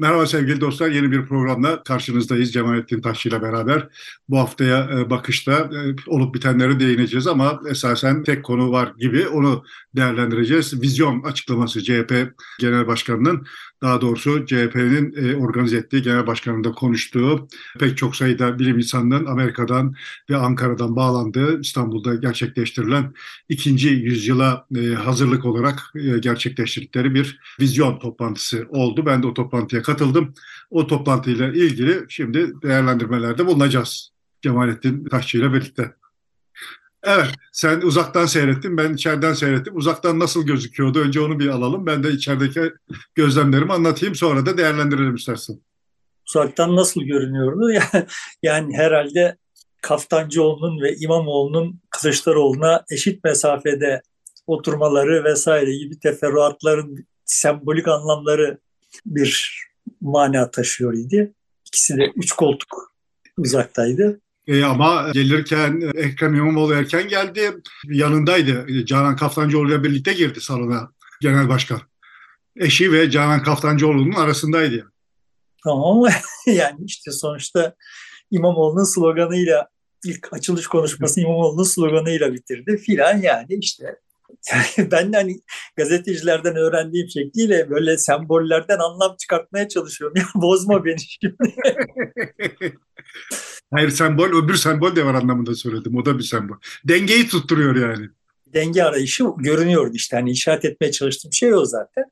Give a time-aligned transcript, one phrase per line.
[0.00, 0.90] Merhaba sevgili dostlar.
[0.90, 2.52] Yeni bir programla karşınızdayız.
[2.52, 3.88] Cemalettin Taşçı ile beraber.
[4.28, 9.64] Bu haftaya e, bakışta e, olup bitenleri değineceğiz ama esasen tek konu var gibi onu
[9.96, 10.82] değerlendireceğiz.
[10.82, 13.46] Vizyon açıklaması CHP Genel Başkanı'nın
[13.82, 19.94] daha doğrusu CHP'nin e, organize ettiği genel başkanında konuştuğu pek çok sayıda bilim insanının Amerika'dan
[20.30, 23.14] ve Ankara'dan bağlandığı İstanbul'da gerçekleştirilen
[23.48, 24.66] ikinci yüzyıla
[25.04, 29.06] hazırlık olarak gerçekleştirdikleri bir vizyon toplantısı oldu.
[29.06, 30.34] Ben de o toplantıya katıldım.
[30.70, 34.10] O toplantıyla ilgili şimdi değerlendirmelerde bulunacağız.
[34.42, 35.99] Cemalettin Taşçı ile birlikte.
[37.04, 39.76] Evet, sen uzaktan seyrettin, ben içeriden seyrettim.
[39.76, 41.00] Uzaktan nasıl gözüküyordu?
[41.00, 41.86] Önce onu bir alalım.
[41.86, 42.72] Ben de içerideki
[43.14, 45.60] gözlemlerimi anlatayım, sonra da değerlendirelim istersen.
[46.28, 47.80] Uzaktan nasıl görünüyordu?
[48.42, 49.36] yani herhalde
[49.82, 54.02] Kaftancıoğlu'nun ve İmamoğlu'nun Kılıçdaroğlu'na eşit mesafede
[54.46, 58.58] oturmaları vesaire gibi teferruatların sembolik anlamları
[59.06, 59.60] bir
[60.00, 61.34] mana taşıyor idi.
[61.66, 62.94] İkisi de üç koltuk
[63.38, 64.20] uzaktaydı.
[64.50, 67.56] E, ama gelirken Ekrem İmamoğlu erken geldi.
[67.84, 68.84] Yanındaydı.
[68.86, 71.80] Canan Kaftancıoğlu ile birlikte girdi salona genel başkan.
[72.56, 74.92] Eşi ve Canan Kaftancıoğlu'nun arasındaydı.
[75.64, 76.02] Tamam
[76.46, 77.74] yani işte sonuçta
[78.30, 79.68] İmamoğlu'nun sloganıyla
[80.04, 83.96] ilk açılış konuşması İmamoğlu'nun sloganıyla bitirdi filan yani işte
[84.52, 85.40] yani ben de hani
[85.76, 90.16] gazetecilerden öğrendiğim şekliyle böyle sembollerden anlam çıkartmaya çalışıyorum.
[90.20, 91.36] Ya bozma beni şimdi.
[93.70, 95.96] Hayır sembol öbür sembol de var anlamında söyledim.
[95.96, 96.56] O da bir sembol.
[96.84, 98.08] Dengeyi tutturuyor yani.
[98.46, 100.16] Denge arayışı görünüyordu işte.
[100.16, 102.04] Hani işaret etmeye çalıştığım şey o zaten.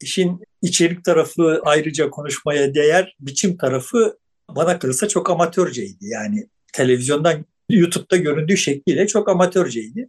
[0.00, 4.18] İşin içerik tarafı ayrıca konuşmaya değer, biçim tarafı
[4.56, 6.06] bana kalırsa çok amatörceydi.
[6.06, 10.08] Yani televizyondan YouTube'da göründüğü şekliyle çok amatörceydi.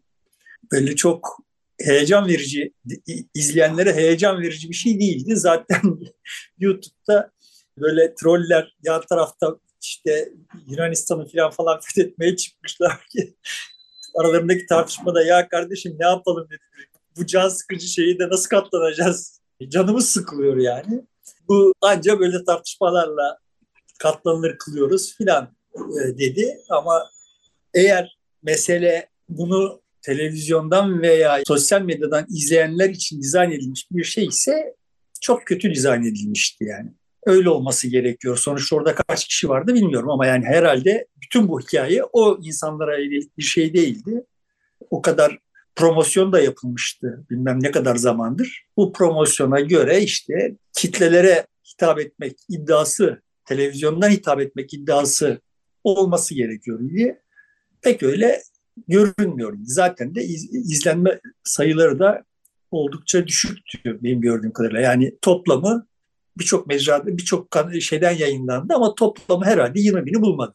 [0.72, 1.38] Böyle çok
[1.82, 2.74] heyecan verici,
[3.34, 5.36] izleyenlere heyecan verici bir şey değildi.
[5.36, 5.82] Zaten
[6.60, 7.32] YouTube'da
[7.78, 10.30] böyle troller yan tarafta işte
[10.68, 13.36] Yunanistan'ı falan falan fethetmeye çıkmışlar ki
[14.16, 16.60] aralarındaki tartışmada ya kardeşim ne yapalım dedi.
[17.18, 19.42] Bu can sıkıcı şeyi de nasıl katlanacağız?
[19.68, 21.02] Canımız sıkılıyor yani.
[21.48, 23.38] Bu ancak böyle tartışmalarla
[24.00, 27.10] katlanılır kılıyoruz filan e, dedi ama
[27.74, 34.76] eğer mesele bunu televizyondan veya sosyal medyadan izleyenler için dizayn edilmiş bir şey ise
[35.22, 36.94] çok kötü dizayn edilmişti yani.
[37.26, 38.38] Öyle olması gerekiyor.
[38.38, 43.38] Sonuçta orada kaç kişi vardı bilmiyorum ama yani herhalde bütün bu hikaye o insanlara yönelik
[43.38, 44.26] bir şey değildi.
[44.90, 45.40] O kadar
[45.76, 48.66] promosyon da yapılmıştı bilmem ne kadar zamandır.
[48.78, 55.42] Bu promosyona göre işte kitlelere hitap etmek iddiası, televizyondan hitap etmek iddiası
[55.84, 57.22] olması gerekiyor diye
[57.82, 58.42] pek öyle
[58.88, 59.58] görünmüyor.
[59.64, 62.24] Zaten de iz, izlenme sayıları da
[62.72, 64.82] oldukça düşüktü benim gördüğüm kadarıyla.
[64.82, 65.88] Yani toplamı
[66.42, 67.48] birçok mecrada birçok
[67.82, 70.54] şeyden yayınlandı ama toplamı herhalde 20 bini bulmadı.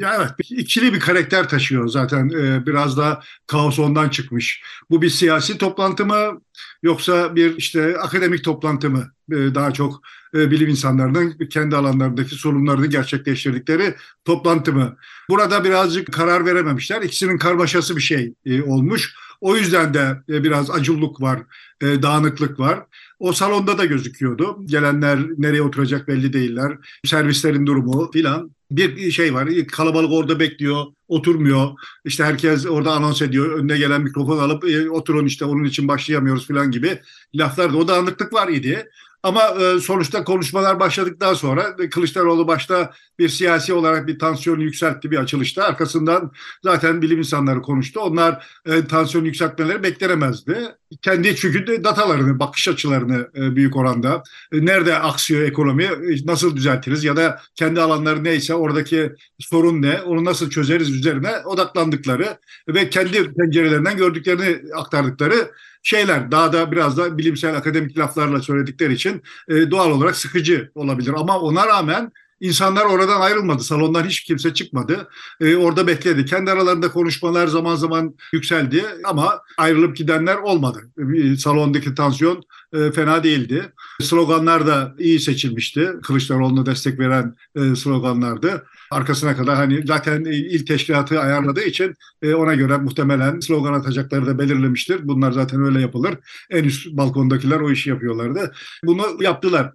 [0.00, 4.62] Ya evet ikili bir karakter taşıyor zaten ee, biraz da kaos ondan çıkmış.
[4.90, 6.40] Bu bir siyasi toplantı mı
[6.82, 9.12] yoksa bir işte akademik toplantı mı?
[9.32, 10.02] Ee, daha çok
[10.34, 13.94] e, bilim insanlarının kendi alanlarındaki sorunlarını gerçekleştirdikleri
[14.24, 14.96] toplantı mı?
[15.30, 17.02] Burada birazcık karar verememişler.
[17.02, 19.14] İkisinin karmaşası bir şey e, olmuş.
[19.42, 21.42] O yüzden de e, biraz acılluk var,
[21.82, 22.82] dağınıklık var.
[23.18, 24.66] O salonda da gözüküyordu.
[24.66, 26.78] Gelenler nereye oturacak belli değiller.
[27.04, 28.50] Servislerin durumu filan.
[28.70, 29.48] Bir şey var.
[29.72, 31.70] Kalabalık orada bekliyor, oturmuyor.
[32.04, 33.58] İşte herkes orada anons ediyor.
[33.58, 36.98] Önüne gelen mikrofon alıp e, oturun işte onun için başlayamıyoruz filan gibi
[37.34, 38.88] laflar da o dağınıklık var idi.
[39.22, 45.10] Ama e, sonuçta konuşmalar başladıktan sonra e, Kılıçdaroğlu başta bir siyasi olarak bir tansiyonu yükseltti
[45.10, 45.64] bir açılışta.
[45.64, 48.00] Arkasından zaten bilim insanları konuştu.
[48.00, 50.58] Onlar e, tansiyonu yükseltmeleri beklenemezdi.
[51.02, 54.22] Kendi çünkü de datalarını, bakış açılarını e, büyük oranda
[54.52, 60.00] e, nerede aksıyor ekonomi, e, nasıl düzeltiriz ya da kendi alanları neyse oradaki sorun ne,
[60.02, 62.38] onu nasıl çözeriz üzerine odaklandıkları
[62.68, 65.50] ve kendi pencerelerinden gördüklerini aktardıkları
[65.82, 71.12] şeyler daha da biraz da bilimsel akademik laflarla söyledikleri için e, doğal olarak sıkıcı olabilir.
[71.16, 72.12] Ama ona rağmen
[72.42, 73.62] İnsanlar oradan ayrılmadı.
[73.62, 75.08] Salondan hiç kimse çıkmadı.
[75.40, 76.24] Ee, orada bekledi.
[76.24, 80.90] Kendi aralarında konuşmalar zaman zaman yükseldi ama ayrılıp gidenler olmadı.
[81.16, 82.42] Ee, salondaki tansiyon
[82.72, 83.72] e, fena değildi.
[84.00, 85.90] Sloganlar da iyi seçilmişti.
[86.02, 88.66] Kılıçdaroğlu'na destek veren e, sloganlardı.
[88.90, 94.38] Arkasına kadar hani zaten il teşkilatı ayarladığı için e, ona göre muhtemelen slogan atacakları da
[94.38, 95.08] belirlemiştir.
[95.08, 96.14] Bunlar zaten öyle yapılır.
[96.50, 98.52] En üst balkondakiler o işi yapıyorlardı.
[98.84, 99.72] Bunu yaptılar.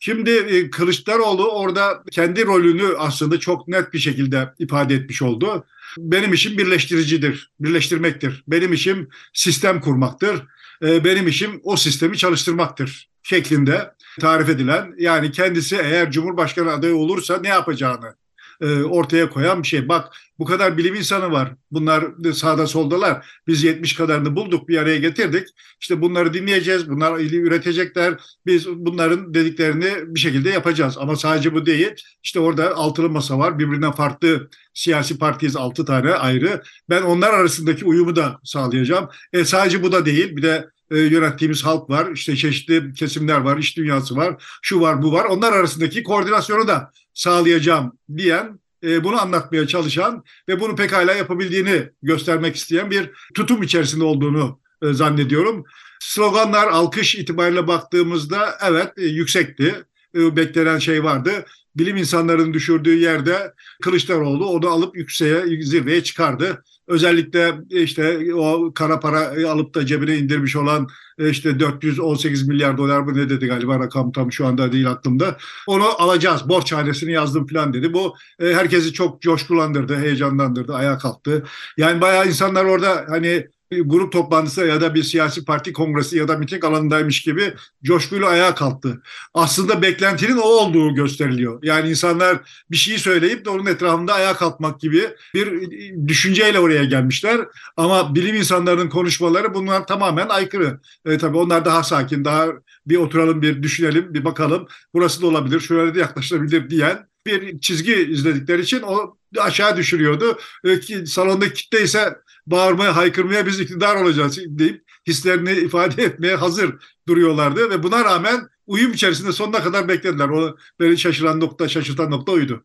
[0.00, 5.64] Şimdi e, Kılıçdaroğlu orada kendi rolünü aslında çok net bir şekilde ifade etmiş oldu.
[5.98, 8.44] Benim işim birleştiricidir, birleştirmektir.
[8.48, 10.42] Benim işim sistem kurmaktır.
[10.82, 17.38] E, benim işim o sistemi çalıştırmaktır şeklinde tarif edilen yani kendisi eğer Cumhurbaşkanı adayı olursa
[17.40, 18.14] ne yapacağını
[18.60, 19.88] e, ortaya koyan bir şey.
[19.88, 21.54] Bak bu kadar bilim insanı var.
[21.70, 23.26] Bunlar sağda soldalar.
[23.46, 25.48] Biz 70 kadarını bulduk bir araya getirdik.
[25.80, 26.90] İşte bunları dinleyeceğiz.
[26.90, 28.14] Bunlar üretecekler.
[28.46, 30.98] Biz bunların dediklerini bir şekilde yapacağız.
[30.98, 31.94] Ama sadece bu değil.
[32.22, 33.58] İşte orada altılı masa var.
[33.58, 36.62] Birbirinden farklı siyasi partiyiz altı tane ayrı.
[36.90, 39.08] Ben onlar arasındaki uyumu da sağlayacağım.
[39.32, 40.36] E, sadece bu da değil.
[40.36, 45.02] Bir de e, yönettiğimiz halk var, işte çeşitli kesimler var, iş dünyası var, şu var,
[45.02, 45.24] bu var.
[45.24, 52.56] Onlar arasındaki koordinasyonu da sağlayacağım diyen, e, bunu anlatmaya çalışan ve bunu pekala yapabildiğini göstermek
[52.56, 55.64] isteyen bir tutum içerisinde olduğunu e, zannediyorum.
[56.00, 59.74] Sloganlar alkış itibariyle baktığımızda evet e, yüksekti.
[60.14, 61.44] E, beklenen şey vardı
[61.78, 66.64] bilim insanlarının düşürdüğü yerde Kılıçdaroğlu onu alıp yükseğe, zirveye çıkardı.
[66.88, 70.88] Özellikle işte o kara para alıp da cebine indirmiş olan
[71.18, 75.36] işte 418 milyar dolar mı ne dedi galiba rakam tam şu anda değil aklımda.
[75.66, 77.92] Onu alacağız borç hanesini yazdım falan dedi.
[77.92, 81.44] Bu e, herkesi çok coşkulandırdı, heyecanlandırdı, ayağa kalktı.
[81.76, 86.38] Yani bayağı insanlar orada hani grup toplantısı ya da bir siyasi parti kongresi ya da
[86.38, 87.54] miting alanındaymış gibi
[87.84, 89.02] coşkuyla ayağa kalktı.
[89.34, 91.58] Aslında beklentinin o olduğu gösteriliyor.
[91.62, 92.38] Yani insanlar
[92.70, 95.70] bir şeyi söyleyip de onun etrafında ayağa kalkmak gibi bir
[96.08, 97.40] düşünceyle oraya gelmişler.
[97.76, 100.80] Ama bilim insanlarının konuşmaları bunlar tamamen aykırı.
[101.04, 102.46] E, tabii onlar daha sakin, daha
[102.86, 104.66] bir oturalım, bir düşünelim, bir bakalım.
[104.94, 110.38] Burası da olabilir, şöyle de yaklaşılabilir diyen bir çizgi izledikleri için o aşağı düşürüyordu.
[110.64, 112.14] E, salondaki kitle ise
[112.50, 116.74] bağırmaya, haykırmaya biz iktidar olacağız deyip hislerini ifade etmeye hazır
[117.08, 120.28] duruyorlardı ve buna rağmen uyum içerisinde sonuna kadar beklediler.
[120.28, 122.64] O beni şaşıran nokta, şaşırtan nokta oydu.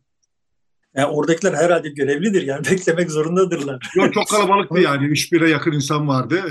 [0.96, 3.90] Yani oradakiler herhalde görevlidir yani beklemek zorundadırlar.
[3.96, 5.06] Yok çok kalabalıktı yani.
[5.06, 6.42] Üç bire yakın insan vardı.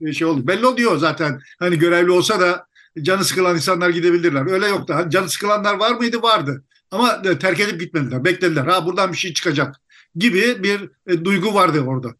[0.00, 0.46] Her şey oldu.
[0.46, 1.40] Belli oluyor zaten.
[1.58, 2.66] Hani görevli olsa da
[3.02, 4.52] canı sıkılan insanlar gidebilirler.
[4.52, 4.94] Öyle yoktu.
[4.96, 6.22] Hani canı sıkılanlar var mıydı?
[6.22, 6.64] Vardı.
[6.90, 8.24] Ama terk edip gitmediler.
[8.24, 8.66] Beklediler.
[8.66, 9.76] Ha buradan bir şey çıkacak
[10.14, 12.14] gibi bir e, duygu vardı orada.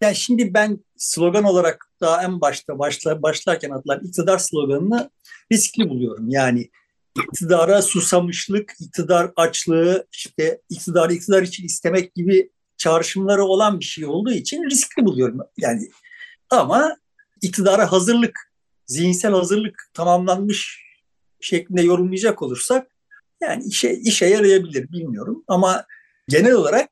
[0.00, 5.10] Yani şimdi ben slogan olarak daha en başta başla, başlarken atılan iktidar sloganını
[5.52, 6.28] riskli buluyorum.
[6.28, 6.70] Yani
[7.24, 14.32] iktidara susamışlık, iktidar açlığı, işte iktidarı iktidar için istemek gibi çağrışımları olan bir şey olduğu
[14.32, 15.40] için riskli buluyorum.
[15.56, 15.90] Yani
[16.50, 16.96] ama
[17.42, 18.52] iktidara hazırlık,
[18.86, 20.84] zihinsel hazırlık tamamlanmış
[21.40, 22.86] şeklinde yorumlayacak olursak
[23.40, 25.44] yani işe, işe yarayabilir bilmiyorum.
[25.48, 25.86] Ama
[26.28, 26.90] genel olarak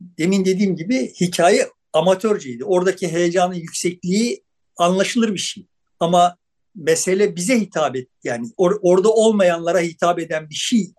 [0.00, 2.64] demin dediğim gibi hikaye amatörceydi.
[2.64, 4.44] Oradaki heyecanın yüksekliği
[4.76, 5.66] anlaşılır bir şey.
[6.00, 6.36] Ama
[6.74, 10.92] mesele bize hitap et yani or- orada olmayanlara hitap eden bir şey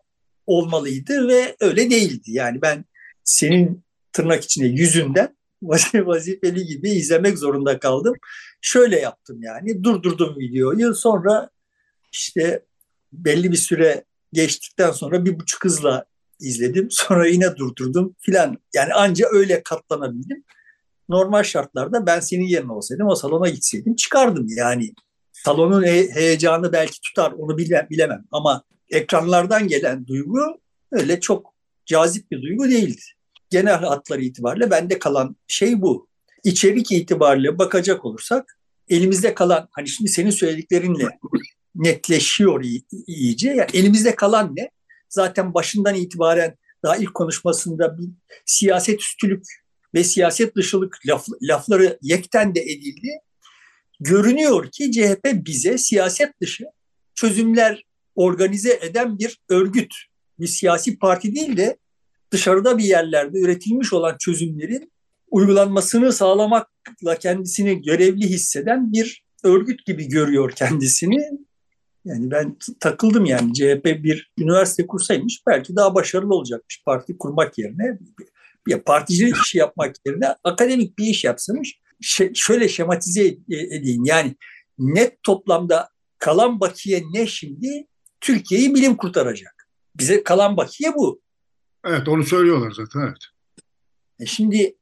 [0.45, 2.31] olmalıydı ve öyle değildi.
[2.31, 2.85] Yani ben
[3.23, 3.83] senin
[4.13, 5.37] tırnak içinde yüzünden
[6.05, 8.13] vazifeli gibi izlemek zorunda kaldım.
[8.61, 11.49] Şöyle yaptım yani durdurdum videoyu sonra
[12.11, 12.65] işte
[13.13, 14.03] belli bir süre
[14.33, 16.05] geçtikten sonra bir buçuk hızla
[16.39, 16.87] izledim.
[16.91, 18.57] Sonra yine durdurdum filan.
[18.73, 20.43] Yani anca öyle katlanabildim
[21.09, 24.93] normal şartlarda ben senin yerine olsaydım o salona gitseydim çıkardım yani.
[25.33, 30.39] Salonun he- heyecanı belki tutar onu bile- bilemem ama ekranlardan gelen duygu
[30.91, 31.53] öyle çok
[31.85, 33.01] cazip bir duygu değildi.
[33.49, 36.07] Genel hatları itibariyle bende kalan şey bu.
[36.43, 38.57] İçerik itibariyle bakacak olursak
[38.87, 41.19] elimizde kalan hani şimdi senin söylediklerinle
[41.75, 42.63] netleşiyor
[43.07, 43.49] iyice.
[43.49, 44.69] Yani elimizde kalan ne?
[45.09, 48.09] Zaten başından itibaren daha ilk konuşmasında bir
[48.45, 49.45] siyaset üstülük
[49.93, 53.09] ve siyaset dışılık laf, lafları yekten de edildi.
[53.99, 56.65] Görünüyor ki CHP bize siyaset dışı
[57.15, 59.93] çözümler organize eden bir örgüt,
[60.39, 61.77] bir siyasi parti değil de
[62.31, 64.91] dışarıda bir yerlerde üretilmiş olan çözümlerin
[65.31, 71.29] uygulanmasını sağlamakla kendisini görevli hisseden bir örgüt gibi görüyor kendisini.
[72.05, 77.99] Yani ben takıldım yani CHP bir üniversite kursaymış belki daha başarılı olacakmış parti kurmak yerine
[78.67, 81.79] ya particilik işi yapmak yerine akademik bir iş yapsamış.
[82.01, 84.35] Şey, şöyle şematize edeyim yani
[84.79, 87.87] net toplamda kalan bakiye ne şimdi?
[88.21, 89.67] Türkiye'yi bilim kurtaracak.
[89.95, 91.21] Bize kalan bakiye bu.
[91.85, 93.23] Evet onu söylüyorlar zaten evet.
[94.19, 94.75] E şimdi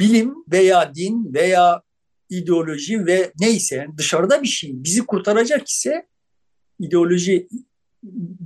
[0.00, 1.82] bilim veya din veya
[2.30, 6.06] ideoloji ve neyse yani dışarıda bir şey bizi kurtaracak ise
[6.80, 7.48] ideoloji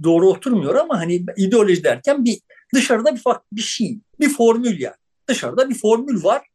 [0.02, 2.40] doğru oturmuyor ama hani ideoloji derken bir
[2.74, 3.22] dışarıda bir
[3.52, 4.94] bir şey, bir formül yani.
[5.28, 6.46] Dışarıda bir formül var.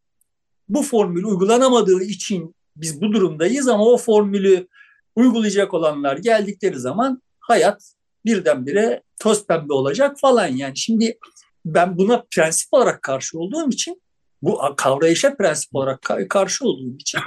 [0.69, 4.67] Bu formül uygulanamadığı için biz bu durumdayız ama o formülü
[5.15, 7.93] uygulayacak olanlar geldikleri zaman hayat
[8.25, 10.77] birdenbire toz pembe olacak falan yani.
[10.77, 11.17] Şimdi
[11.65, 14.01] ben buna prensip olarak karşı olduğum için
[14.41, 17.19] bu kavrayışa prensip olarak karşı olduğum için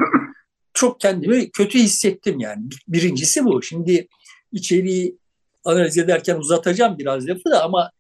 [0.75, 2.63] çok kendimi kötü hissettim yani.
[2.89, 3.63] Birincisi bu.
[3.63, 4.09] Şimdi
[4.53, 5.19] içeriği
[5.65, 7.91] analiz ederken uzatacağım biraz lafı da ama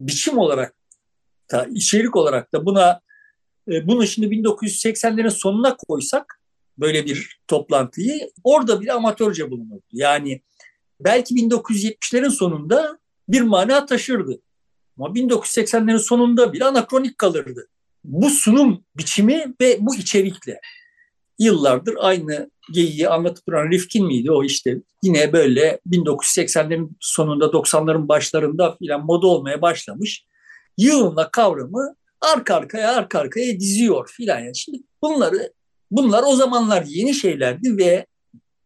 [0.00, 0.74] biçim olarak
[1.52, 3.00] da içerik olarak da buna
[3.68, 6.40] e, bunu şimdi 1980'lerin sonuna koysak
[6.78, 9.84] böyle bir toplantıyı orada bir amatörce bulunurdu.
[9.92, 10.42] Yani
[11.00, 12.98] belki 1970'lerin sonunda
[13.28, 14.40] bir mana taşırdı.
[14.98, 17.68] Ama 1980'lerin sonunda bile anakronik kalırdı.
[18.04, 20.60] Bu sunum biçimi ve bu içerikle
[21.38, 28.76] yıllardır aynı geyiği anlatıp duran Rifkin miydi o işte yine böyle 1980'lerin sonunda 90'ların başlarında
[28.76, 30.26] filan moda olmaya başlamış.
[30.78, 34.40] Yığınla kavramı arka arkaya arka arkaya diziyor filan.
[34.40, 35.52] Yani şimdi bunları
[35.90, 38.06] bunlar o zamanlar yeni şeylerdi ve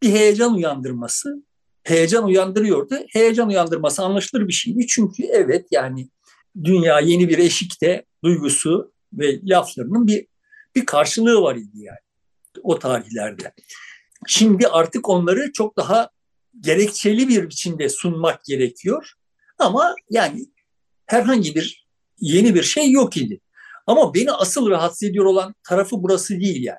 [0.02, 1.42] bir heyecan uyandırması
[1.82, 2.94] heyecan uyandırıyordu.
[3.08, 4.86] Heyecan uyandırması anlaşılır bir şeydi.
[4.86, 6.08] Çünkü evet yani
[6.64, 10.26] dünya yeni bir eşikte duygusu ve laflarının bir
[10.74, 12.07] bir karşılığı var idi yani
[12.62, 13.52] o tarihlerde.
[14.26, 16.10] Şimdi artık onları çok daha
[16.60, 19.12] gerekçeli bir biçimde sunmak gerekiyor.
[19.58, 20.46] Ama yani
[21.06, 21.86] herhangi bir
[22.20, 23.40] yeni bir şey yok idi.
[23.86, 26.78] Ama beni asıl rahatsız ediyor olan tarafı burası değil yani.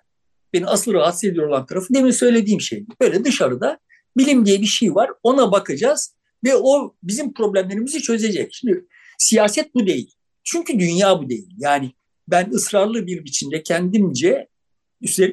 [0.54, 2.86] Beni asıl rahatsız ediyor olan tarafı demin söylediğim şey.
[3.02, 3.80] Böyle dışarıda
[4.18, 5.10] bilim diye bir şey var.
[5.24, 8.54] Ona bakacağız ve o bizim problemlerimizi çözecek.
[8.54, 8.86] Şimdi
[9.18, 10.14] siyaset bu değil.
[10.44, 11.50] Çünkü dünya bu değil.
[11.58, 11.92] Yani
[12.28, 14.48] ben ısrarlı bir biçimde kendimce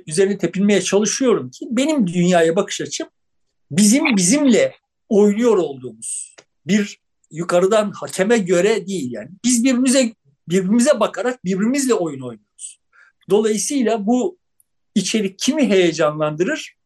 [0.07, 3.09] üzerine tepinmeye çalışıyorum ki benim dünyaya bakış açım
[3.71, 4.75] bizim bizimle
[5.09, 9.29] oynuyor olduğumuz bir yukarıdan hakeme göre değil yani.
[9.45, 10.15] Biz birbirimize
[10.49, 12.81] birbirimize bakarak birbirimizle oyun oynuyoruz.
[13.31, 14.39] Dolayısıyla bu
[14.95, 16.77] içerik kimi heyecanlandırır?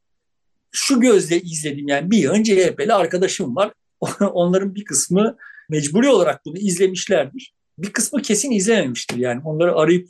[0.72, 3.72] Şu gözle izledim yani bir önce CHP'li arkadaşım var.
[4.20, 5.36] Onların bir kısmı
[5.68, 7.54] mecburi olarak bunu izlemişlerdir.
[7.78, 9.40] Bir kısmı kesin izlememiştir yani.
[9.44, 10.08] Onları arayıp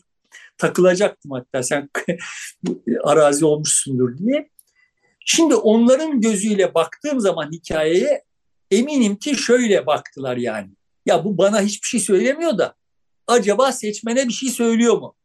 [0.60, 1.88] takılacaktım hatta sen
[3.04, 4.50] arazi olmuşsundur diye.
[5.26, 8.24] Şimdi onların gözüyle baktığım zaman hikayeye
[8.70, 10.70] eminim ki şöyle baktılar yani.
[11.06, 12.74] Ya bu bana hiçbir şey söylemiyor da
[13.26, 15.16] acaba seçmene bir şey söylüyor mu?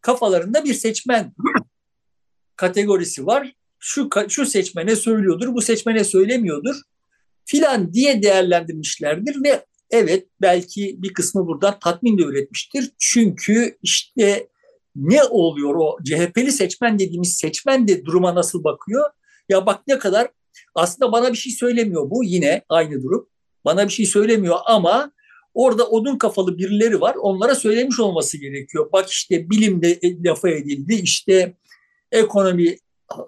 [0.00, 1.32] Kafalarında bir seçmen
[2.56, 3.52] kategorisi var.
[3.78, 6.76] Şu şu seçmene söylüyordur, bu seçmene söylemiyordur
[7.44, 12.92] filan diye değerlendirmişlerdir ve evet belki bir kısmı buradan tatmin de üretmiştir.
[12.98, 14.48] Çünkü işte
[14.96, 19.10] ne oluyor o CHP'li seçmen dediğimiz seçmen de duruma nasıl bakıyor?
[19.48, 20.28] Ya bak ne kadar
[20.74, 23.28] aslında bana bir şey söylemiyor bu yine aynı durum.
[23.64, 25.12] Bana bir şey söylemiyor ama
[25.54, 27.16] orada odun kafalı birileri var.
[27.20, 28.88] Onlara söylemiş olması gerekiyor.
[28.92, 30.94] Bak işte bilimde lafa edildi.
[30.94, 31.54] işte
[32.12, 32.76] ekonomi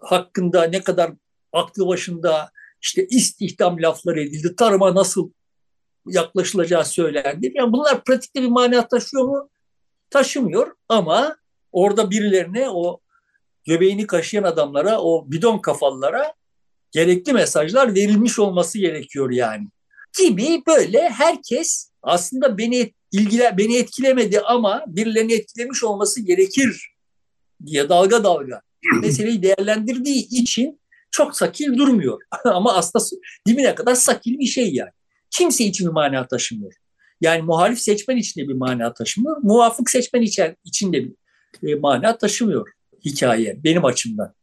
[0.00, 1.12] hakkında ne kadar
[1.52, 2.50] aklı başında
[2.82, 4.56] işte istihdam lafları edildi.
[4.56, 5.30] Tarıma nasıl
[6.06, 7.52] yaklaşılacağı söylendi.
[7.54, 9.50] Yani bunlar pratikte bir mana taşıyor mu?
[10.10, 11.36] Taşımıyor ama
[11.72, 13.00] orada birilerine o
[13.66, 16.34] göbeğini kaşıyan adamlara, o bidon kafalılara
[16.90, 19.68] gerekli mesajlar verilmiş olması gerekiyor yani.
[20.18, 26.94] Gibi böyle herkes aslında beni ilgiler beni etkilemedi ama birilerini etkilemiş olması gerekir
[27.66, 28.60] diye dalga dalga
[29.00, 30.80] meseleyi değerlendirdiği için
[31.10, 32.20] çok sakil durmuyor.
[32.44, 33.04] ama aslında
[33.46, 34.90] dibine kadar sakil bir şey yani
[35.36, 36.72] kimse için bir mana taşımıyor.
[37.20, 39.36] Yani muhalif seçmen için de bir mana taşımıyor.
[39.42, 40.22] Muvafık seçmen
[40.64, 41.04] için de
[41.62, 42.68] bir e, mana taşımıyor
[43.04, 44.34] hikaye benim açımdan.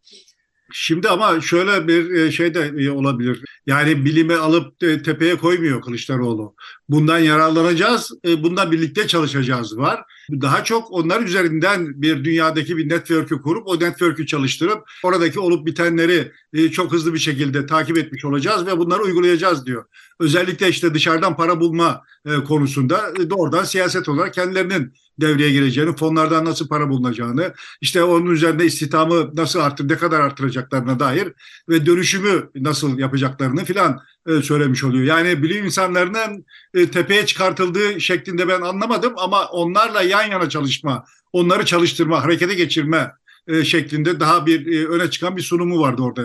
[0.73, 3.43] Şimdi ama şöyle bir e, şey de e, olabilir.
[3.65, 6.55] Yani bilime alıp tepeye koymuyor Kılıçdaroğlu.
[6.89, 10.03] Bundan yararlanacağız, bundan birlikte çalışacağız var.
[10.31, 16.31] Daha çok onlar üzerinden bir dünyadaki bir network'ü kurup o network'ü çalıştırıp oradaki olup bitenleri
[16.71, 19.85] çok hızlı bir şekilde takip etmiş olacağız ve bunları uygulayacağız diyor.
[20.19, 22.03] Özellikle işte dışarıdan para bulma
[22.47, 29.35] konusunda doğrudan siyaset olarak kendilerinin devreye gireceğini, fonlardan nasıl para bulunacağını, işte onun üzerinde istihdamı
[29.35, 31.33] nasıl artır, ne kadar artıracaklarına dair
[31.69, 35.03] ve dönüşümü nasıl yapacaklarını filan e, söylemiş oluyor.
[35.03, 41.65] Yani bilim insanlarının e, tepeye çıkartıldığı şeklinde ben anlamadım ama onlarla yan yana çalışma, onları
[41.65, 43.11] çalıştırma, harekete geçirme
[43.47, 46.21] e, şeklinde daha bir öne çıkan bir sunumu vardı orada.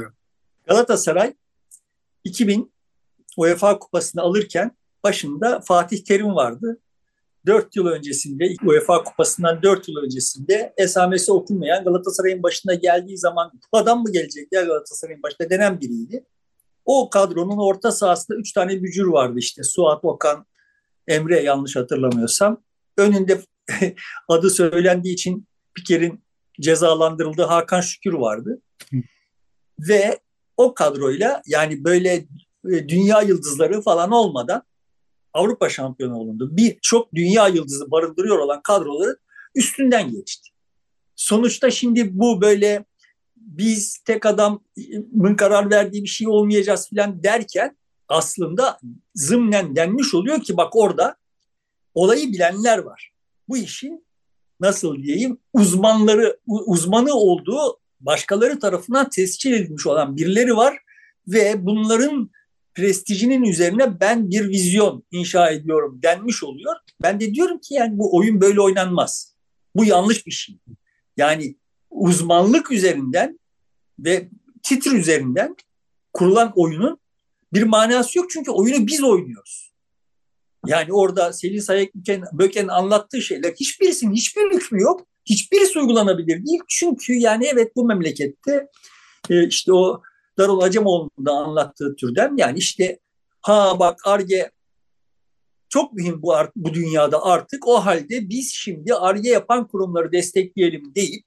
[0.66, 1.34] Galatasaray
[2.24, 2.72] 2000
[3.36, 6.80] UEFA kupasını alırken başında Fatih Terim vardı.
[7.46, 13.78] 4 yıl öncesinde UEFA kupasından 4 yıl öncesinde esamesi okunmayan Galatasaray'ın başına geldiği zaman bu
[13.78, 16.24] adam mı gelecek ya Galatasaray'ın başına denen biriydi.
[16.84, 19.62] O kadronun orta sahasında 3 tane bücür vardı işte.
[19.62, 20.46] Suat Okan,
[21.08, 22.62] Emre yanlış hatırlamıyorsam.
[22.96, 23.40] Önünde
[24.28, 26.24] adı söylendiği için Piker'in
[26.60, 28.60] cezalandırıldığı Hakan Şükür vardı.
[29.78, 30.20] Ve
[30.56, 32.14] o kadroyla yani böyle
[32.72, 34.62] e, dünya yıldızları falan olmadan
[35.36, 36.56] Avrupa şampiyonu olundu.
[36.56, 39.16] Bir çok dünya yıldızı barındırıyor olan kadroları
[39.54, 40.50] üstünden geçti.
[41.16, 42.84] Sonuçta şimdi bu böyle
[43.36, 47.76] biz tek adamın karar verdiği bir şey olmayacağız falan derken
[48.08, 48.78] aslında
[49.14, 51.16] zımnen denmiş oluyor ki bak orada
[51.94, 53.12] olayı bilenler var.
[53.48, 54.06] Bu işin
[54.60, 60.78] nasıl diyeyim uzmanları uzmanı olduğu başkaları tarafından tescil edilmiş olan birileri var
[61.28, 62.30] ve bunların
[62.76, 66.76] prestijinin üzerine ben bir vizyon inşa ediyorum denmiş oluyor.
[67.02, 69.36] Ben de diyorum ki yani bu oyun böyle oynanmaz.
[69.76, 70.58] Bu yanlış bir şey.
[71.16, 71.56] Yani
[71.90, 73.38] uzmanlık üzerinden
[73.98, 74.28] ve
[74.62, 75.56] titr üzerinden
[76.12, 76.98] kurulan oyunun
[77.52, 79.72] bir manası yok çünkü oyunu biz oynuyoruz.
[80.66, 81.94] Yani orada Selin Sayek
[82.32, 85.06] Böken anlattığı şeyler hiçbirisinin hiçbir hükmü yok.
[85.24, 86.60] Hiçbirisi uygulanabilir değil.
[86.68, 88.68] Çünkü yani evet bu memlekette
[89.30, 90.02] e, işte o
[90.38, 92.98] Darul Acemoğlu'nun da anlattığı türden yani işte
[93.42, 94.50] ha bak Arge
[95.68, 101.24] çok mühim bu, bu dünyada artık o halde biz şimdi Arge yapan kurumları destekleyelim deyip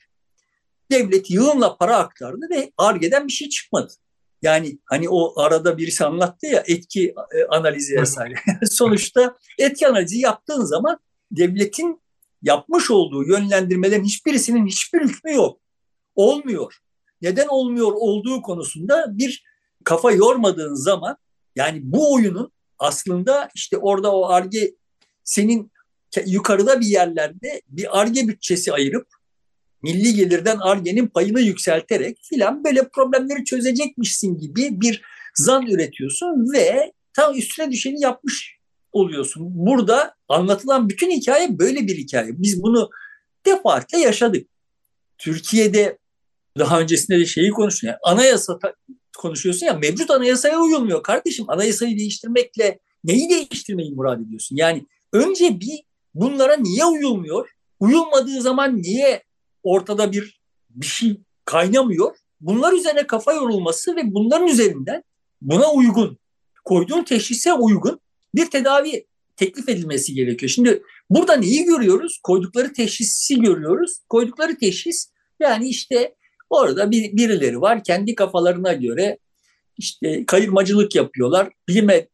[0.91, 3.93] devlet yığınla para aktardı ve Arge'den bir şey çıkmadı.
[4.41, 8.35] Yani hani o arada birisi anlattı ya etki e, analizi vesaire.
[8.69, 10.99] Sonuçta etki analizi yaptığın zaman
[11.31, 12.01] devletin
[12.41, 15.59] yapmış olduğu yönlendirmelerin hiçbirisinin hiçbir hükmü yok.
[16.15, 16.79] Olmuyor.
[17.21, 19.43] Neden olmuyor olduğu konusunda bir
[19.83, 21.17] kafa yormadığın zaman
[21.55, 24.75] yani bu oyunun aslında işte orada o arge
[25.23, 25.71] senin
[26.25, 29.07] yukarıda bir yerlerde bir arge bütçesi ayırıp
[29.81, 35.01] milli gelirden argenin payını yükselterek filan böyle problemleri çözecekmişsin gibi bir
[35.35, 38.59] zan üretiyorsun ve tam üstüne düşeni yapmış
[38.91, 39.43] oluyorsun.
[39.49, 42.31] Burada anlatılan bütün hikaye böyle bir hikaye.
[42.33, 42.89] Biz bunu
[43.45, 44.47] defaatle yaşadık.
[45.17, 45.97] Türkiye'de
[46.59, 47.87] daha öncesinde de şeyi konuştun.
[47.87, 48.59] Yani anayasa
[49.17, 51.45] konuşuyorsun ya mevcut anayasaya uyulmuyor kardeşim.
[51.49, 54.55] Anayasayı değiştirmekle neyi değiştirmeyi murad ediyorsun?
[54.55, 55.79] Yani önce bir
[56.13, 57.49] bunlara niye uyulmuyor?
[57.79, 59.23] Uyulmadığı zaman niye
[59.63, 60.39] ortada bir
[60.69, 62.15] bir şey kaynamıyor?
[62.41, 65.03] Bunlar üzerine kafa yorulması ve bunların üzerinden
[65.41, 66.17] buna uygun,
[66.65, 67.99] koyduğun teşhise uygun
[68.35, 70.49] bir tedavi teklif edilmesi gerekiyor.
[70.49, 72.19] Şimdi burada neyi görüyoruz?
[72.23, 73.99] Koydukları teşhisi görüyoruz.
[74.09, 76.15] Koydukları teşhis yani işte
[76.49, 79.17] orada bir, birileri var kendi kafalarına göre
[79.77, 81.49] işte kayırmacılık yapıyorlar.
[81.67, 82.07] Bilime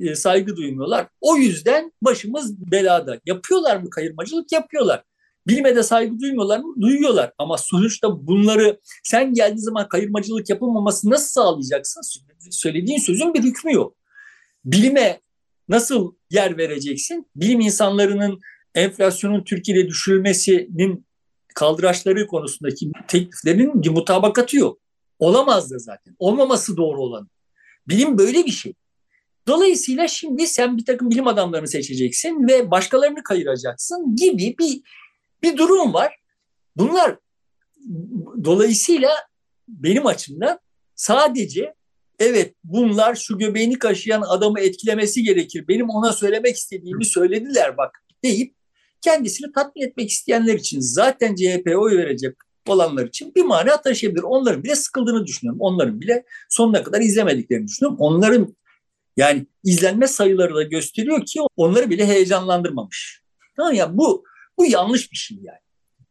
[0.00, 1.08] e, saygı duymuyorlar.
[1.20, 3.20] O yüzden başımız belada.
[3.26, 4.52] Yapıyorlar mı kayırmacılık?
[4.52, 5.04] Yapıyorlar.
[5.46, 6.74] Bilime de saygı duymuyorlar mı?
[6.80, 7.32] Duyuyorlar.
[7.38, 12.00] Ama sonuçta bunları sen geldiği zaman kayırmacılık yapılmaması nasıl sağlayacaksın?
[12.50, 13.96] Söylediğin sözün bir hükmü yok.
[14.64, 15.20] Bilime
[15.68, 17.30] nasıl yer vereceksin?
[17.36, 18.40] Bilim insanlarının
[18.74, 21.06] enflasyonun Türkiye'de düşürülmesinin
[21.54, 24.78] kaldıraçları konusundaki tekliflerin mutabakatı yok.
[25.18, 26.16] Olamaz da zaten.
[26.18, 27.28] Olmaması doğru olan.
[27.88, 28.74] Bilim böyle bir şey.
[29.48, 34.80] Dolayısıyla şimdi sen bir takım bilim adamlarını seçeceksin ve başkalarını kayıracaksın gibi bir
[35.42, 36.16] bir durum var.
[36.76, 37.18] Bunlar
[38.44, 39.10] dolayısıyla
[39.68, 40.58] benim açımdan
[40.94, 41.74] sadece
[42.18, 45.68] evet bunlar şu göbeğini kaşıyan adamı etkilemesi gerekir.
[45.68, 48.54] Benim ona söylemek istediğimi söylediler bak deyip
[49.02, 52.36] kendisini tatmin etmek isteyenler için zaten CHP'ye oy verecek
[52.68, 54.22] olanlar için bir mana taşıyabilir.
[54.22, 55.60] Onların bile sıkıldığını düşünüyorum.
[55.60, 57.98] Onların bile sonuna kadar izlemediklerini düşünüyorum.
[58.00, 58.56] Onların
[59.16, 63.22] yani izlenme sayıları da gösteriyor ki onları bile heyecanlandırmamış.
[63.56, 64.24] Tamam ya bu
[64.58, 65.58] bu yanlış bir şey yani.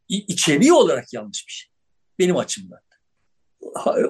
[0.08, 1.70] İçeriği olarak yanlış bir şey.
[2.18, 2.78] Benim açımdan.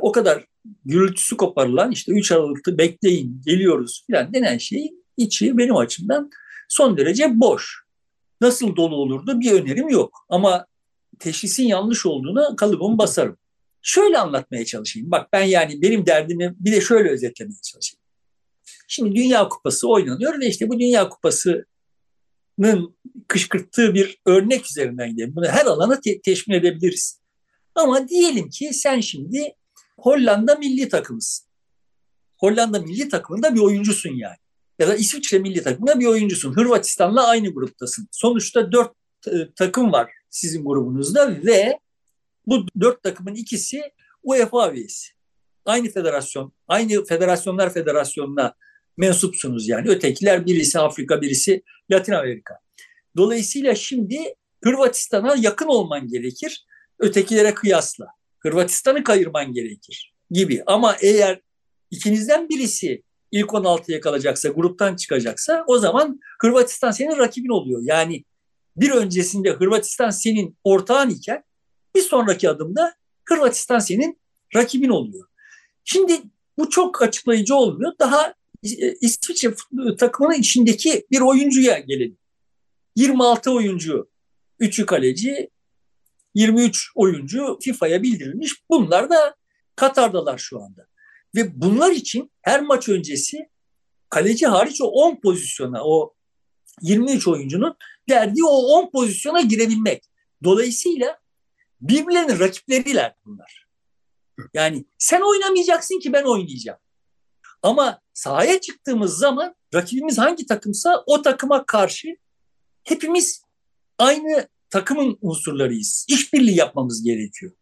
[0.01, 0.45] O kadar
[0.85, 6.31] gürültüsü koparılan işte 3 Aralık'ta bekleyin geliyoruz filan denen şey içi benim açımdan
[6.69, 7.82] son derece boş.
[8.43, 10.27] Nasıl dolu olurdu bir önerim yok.
[10.29, 10.67] Ama
[11.19, 13.37] teşhisin yanlış olduğuna kalıbımı basarım.
[13.83, 15.11] Şöyle anlatmaya çalışayım.
[15.11, 18.03] Bak ben yani benim derdimi bir de şöyle özetlemeye çalışayım.
[18.89, 22.97] Şimdi Dünya Kupası oynanıyor ve işte bu Dünya Kupası'nın
[23.29, 25.37] kışkırttığı bir örnek üzerinden gidelim.
[25.37, 27.21] Bunu her alana te- teşmil edebiliriz.
[27.75, 29.55] Ama diyelim ki sen şimdi
[29.99, 31.49] Hollanda milli takımısın.
[32.39, 34.37] Hollanda milli takımında bir oyuncusun yani.
[34.79, 36.57] Ya da İsviçre milli takımında bir oyuncusun.
[36.57, 38.09] Hırvatistan'la aynı gruptasın.
[38.11, 38.93] Sonuçta dört
[39.27, 41.79] e, takım var sizin grubunuzda ve
[42.47, 43.83] bu dört takımın ikisi
[44.23, 45.09] UEFA üyesi.
[45.65, 48.55] Aynı federasyon, aynı federasyonlar federasyonuna
[48.97, 49.89] mensupsunuz yani.
[49.89, 52.59] Ötekiler birisi Afrika, birisi Latin Amerika.
[53.17, 56.67] Dolayısıyla şimdi Hırvatistan'a yakın olman gerekir
[56.99, 58.07] ötekilere kıyasla.
[58.39, 60.63] Hırvatistan'ı kayırman gerekir gibi.
[60.67, 61.41] Ama eğer
[61.91, 67.81] ikinizden birisi ilk 16'ya kalacaksa, gruptan çıkacaksa o zaman Hırvatistan senin rakibin oluyor.
[67.85, 68.25] Yani
[68.77, 71.45] bir öncesinde Hırvatistan senin ortağın iken
[71.95, 74.21] bir sonraki adımda Hırvatistan senin
[74.57, 75.29] rakibin oluyor.
[75.85, 76.23] Şimdi
[76.59, 77.93] bu çok açıklayıcı olmuyor.
[77.99, 79.55] Daha e, İsviçre
[79.99, 82.19] takımının içindeki bir oyuncuya gelelim.
[82.97, 84.11] 26 oyuncu,
[84.61, 85.51] 3'ü kaleci,
[86.35, 88.63] 23 oyuncu FIFA'ya bildirilmiş.
[88.71, 89.35] Bunlar da
[89.77, 90.87] Katar'dalar şu anda.
[91.35, 93.49] Ve bunlar için her maç öncesi
[94.11, 96.15] kaleci hariç o 10 pozisyona, o
[96.83, 97.77] 23 oyuncunun
[98.09, 100.05] derdiği o 10 pozisyona girebilmek.
[100.45, 101.19] Dolayısıyla
[101.81, 103.67] birbirlerinin rakipleriler bunlar.
[104.55, 106.79] Yani sen oynamayacaksın ki ben oynayacağım.
[107.63, 112.17] Ama sahaya çıktığımız zaman rakibimiz hangi takımsa o takıma karşı
[112.85, 113.43] hepimiz
[113.99, 116.07] aynı takımın unsurlarıyız.
[116.09, 117.53] İşbirliği yapmamız gerekiyor.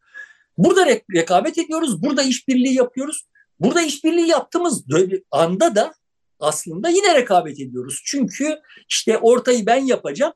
[0.58, 3.26] Burada rekabet ediyoruz, burada işbirliği yapıyoruz.
[3.60, 4.84] Burada işbirliği yaptığımız
[5.30, 5.94] anda da
[6.40, 8.02] aslında yine rekabet ediyoruz.
[8.04, 10.32] Çünkü işte ortayı ben yapacağım,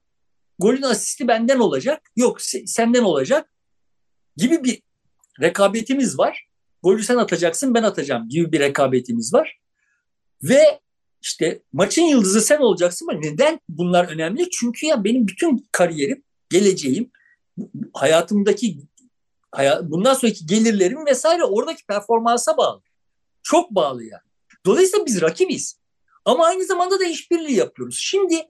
[0.59, 3.51] golün asisti benden olacak, yok senden olacak
[4.37, 4.83] gibi bir
[5.41, 6.49] rekabetimiz var.
[6.83, 9.59] Golü sen atacaksın, ben atacağım gibi bir rekabetimiz var.
[10.43, 10.81] Ve
[11.23, 14.51] işte maçın yıldızı sen olacaksın ama neden bunlar önemli?
[14.51, 17.11] Çünkü ya benim bütün kariyerim, geleceğim,
[17.93, 18.79] hayatımdaki
[19.83, 22.83] bundan sonraki gelirlerim vesaire oradaki performansa bağlı.
[23.45, 24.23] Çok bağlı yani.
[24.67, 25.81] Dolayısıyla biz rakibiz.
[26.25, 27.99] Ama aynı zamanda da işbirliği yapıyoruz.
[28.01, 28.49] Şimdi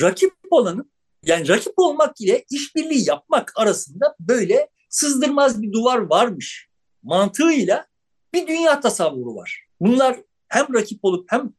[0.00, 0.92] rakip olanın
[1.24, 6.68] yani rakip olmak ile işbirliği yapmak arasında böyle sızdırmaz bir duvar varmış
[7.02, 7.86] mantığıyla
[8.34, 9.64] bir dünya tasavvuru var.
[9.80, 11.52] Bunlar hem rakip olup hem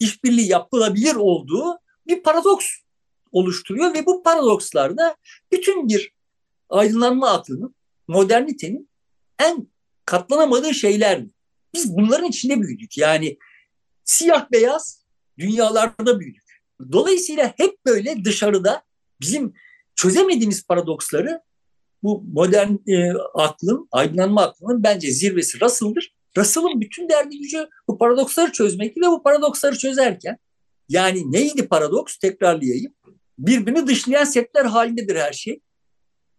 [0.00, 2.66] işbirliği yapılabilir olduğu bir paradoks
[3.32, 5.16] oluşturuyor ve bu paradokslarda
[5.52, 6.12] bütün bir
[6.68, 7.74] aydınlanma aklının,
[8.08, 8.90] modernitenin
[9.38, 9.68] en
[10.04, 11.30] katlanamadığı şeylerdi.
[11.76, 12.98] Biz bunların içinde büyüdük.
[12.98, 13.38] Yani
[14.04, 15.06] siyah beyaz
[15.38, 16.62] dünyalarda büyüdük.
[16.92, 18.82] Dolayısıyla hep böyle dışarıda
[19.20, 19.54] bizim
[19.94, 21.40] çözemediğimiz paradoksları
[22.02, 26.14] bu modern e, aklın, aydınlanma aklının bence zirvesi Russell'dır.
[26.36, 30.38] Russell'ın bütün derdi gücü bu paradoksları çözmekti ve bu paradoksları çözerken
[30.88, 32.16] yani neydi paradoks?
[32.16, 32.94] Tekrarlayayım.
[33.38, 35.60] Birbirini dışlayan setler halindedir her şey.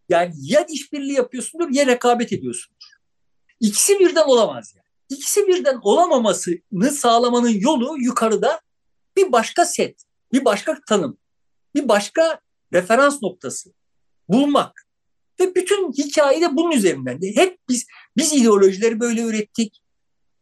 [0.09, 2.87] Yani ya işbirliği yapıyorsundur ya rekabet ediyorsundur.
[3.59, 4.86] İkisi birden olamaz yani.
[5.09, 8.61] İkisi birden olamamasını sağlamanın yolu yukarıda
[9.17, 11.17] bir başka set, bir başka tanım,
[11.75, 12.39] bir başka
[12.73, 13.73] referans noktası
[14.29, 14.87] bulmak.
[15.39, 17.21] Ve bütün hikaye de bunun üzerinden.
[17.21, 17.35] De.
[17.35, 19.81] Hep biz biz ideolojileri böyle ürettik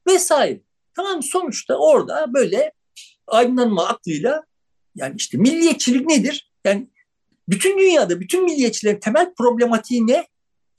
[0.08, 0.62] vesaire.
[0.96, 2.72] Tamam sonuçta orada böyle
[3.28, 4.44] aydınlanma aklıyla
[4.96, 6.52] yani işte milliyetçilik nedir?
[6.66, 6.90] Yani
[7.48, 10.28] bütün dünyada bütün milliyetçilerin temel problematiği ne?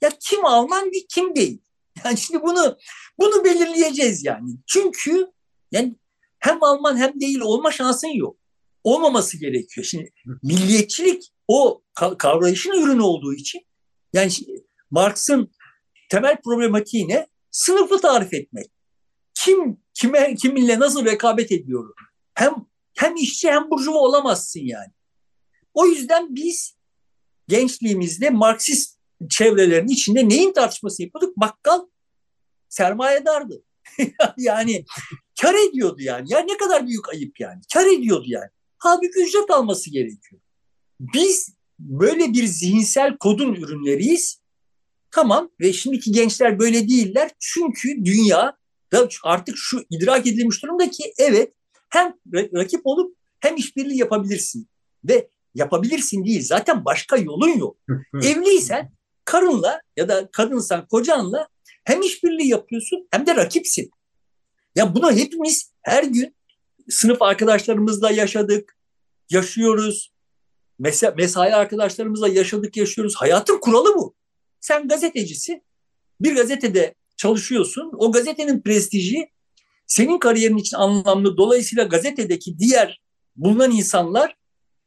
[0.01, 1.61] Ya kim Alman bir kim değil.
[2.05, 2.77] Yani şimdi bunu
[3.19, 4.49] bunu belirleyeceğiz yani.
[4.67, 5.31] Çünkü
[5.71, 5.95] yani
[6.39, 8.37] hem Alman hem değil olma şansın yok.
[8.83, 9.85] Olmaması gerekiyor.
[9.85, 10.11] Şimdi
[10.43, 11.81] milliyetçilik o
[12.17, 13.61] kavrayışın ürünü olduğu için
[14.13, 14.31] yani
[14.91, 15.51] Marx'ın
[16.09, 17.27] temel problematiği ne?
[17.51, 18.71] Sınıfı tarif etmek.
[19.33, 21.93] Kim kime kiminle nasıl rekabet ediyor?
[22.33, 22.53] Hem
[22.95, 24.91] hem işçi hem burjuva olamazsın yani.
[25.73, 26.77] O yüzden biz
[27.47, 28.96] gençliğimizde Marksist
[29.29, 31.37] çevrelerin içinde neyin tartışması yapıyorduk?
[31.37, 31.79] Bakkal
[32.69, 33.63] sermayedardı.
[34.37, 34.85] yani
[35.41, 36.33] kar ediyordu yani.
[36.33, 37.61] Ya ne kadar büyük ayıp yani.
[37.73, 38.49] Kar ediyordu yani.
[38.77, 40.41] Halbuki ücret alması gerekiyor.
[40.99, 44.41] Biz böyle bir zihinsel kodun ürünleriyiz.
[45.11, 47.31] Tamam ve şimdiki gençler böyle değiller.
[47.39, 48.57] Çünkü dünya
[48.91, 51.53] da artık şu idrak edilmiş durumda ki evet
[51.89, 54.67] hem rakip olup hem işbirliği yapabilirsin.
[55.03, 57.77] Ve yapabilirsin değil zaten başka yolun yok.
[58.23, 58.91] Evliysen
[59.27, 61.47] karınla ya da kadınsan kocanla
[61.83, 63.91] hem işbirliği yapıyorsun hem de rakipsin.
[64.75, 66.35] Ya bunu hepimiz her gün
[66.89, 68.77] sınıf arkadaşlarımızla yaşadık,
[69.29, 70.13] yaşıyoruz.
[70.79, 73.15] Mes- mesai arkadaşlarımızla yaşadık, yaşıyoruz.
[73.15, 74.15] Hayatın kuralı bu.
[74.61, 75.63] Sen gazetecisin.
[76.21, 77.91] Bir gazetede çalışıyorsun.
[77.97, 79.29] O gazetenin prestiji
[79.87, 81.37] senin kariyerin için anlamlı.
[81.37, 83.01] Dolayısıyla gazetedeki diğer
[83.35, 84.35] bulunan insanlar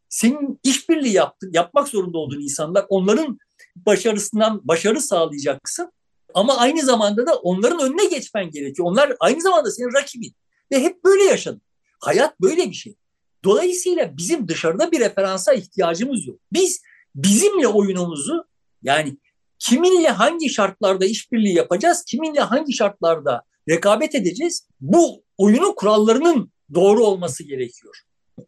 [0.08, 3.38] senin işbirliği yaptı, yapmak zorunda olduğun insanlar onların
[3.76, 5.92] başarısından başarı sağlayacaksın.
[6.34, 8.88] Ama aynı zamanda da onların önüne geçmen gerekiyor.
[8.88, 10.34] Onlar aynı zamanda senin rakibin.
[10.72, 11.62] Ve hep böyle yaşadın.
[12.00, 12.96] Hayat böyle bir şey.
[13.44, 16.40] Dolayısıyla bizim dışarıda bir referansa ihtiyacımız yok.
[16.52, 16.82] Biz
[17.14, 18.44] bizimle oyunumuzu
[18.82, 19.16] yani
[19.58, 24.68] kiminle hangi şartlarda işbirliği yapacağız, kiminle hangi şartlarda rekabet edeceğiz?
[24.80, 27.96] Bu oyunun kurallarının doğru olması gerekiyor.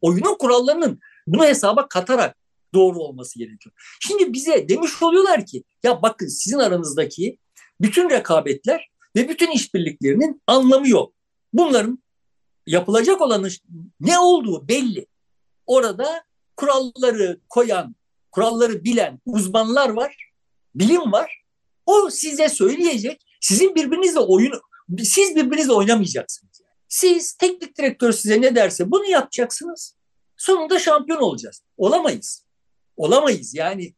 [0.01, 2.37] Oyunun kurallarının bunu hesaba katarak
[2.75, 3.75] doğru olması gerekiyor.
[4.01, 7.39] Şimdi bize demiş oluyorlar ki ya bakın sizin aranızdaki
[7.81, 11.15] bütün rekabetler ve bütün işbirliklerinin anlamı yok.
[11.53, 12.03] Bunların
[12.67, 13.51] yapılacak olanın
[14.01, 15.07] ne olduğu belli.
[15.67, 16.25] Orada
[16.57, 17.97] kuralları koyan,
[18.31, 20.31] kuralları bilen uzmanlar var,
[20.75, 21.43] bilim var.
[21.87, 23.27] O size söyleyecek.
[23.41, 24.53] Sizin birbirinizle oyun,
[24.99, 26.63] siz birbirinizle oynamayacaksınız.
[26.89, 29.97] Siz teknik direktör size ne derse bunu yapacaksınız.
[30.37, 31.63] Sonunda şampiyon olacağız.
[31.77, 32.45] Olamayız.
[32.97, 33.95] Olamayız yani.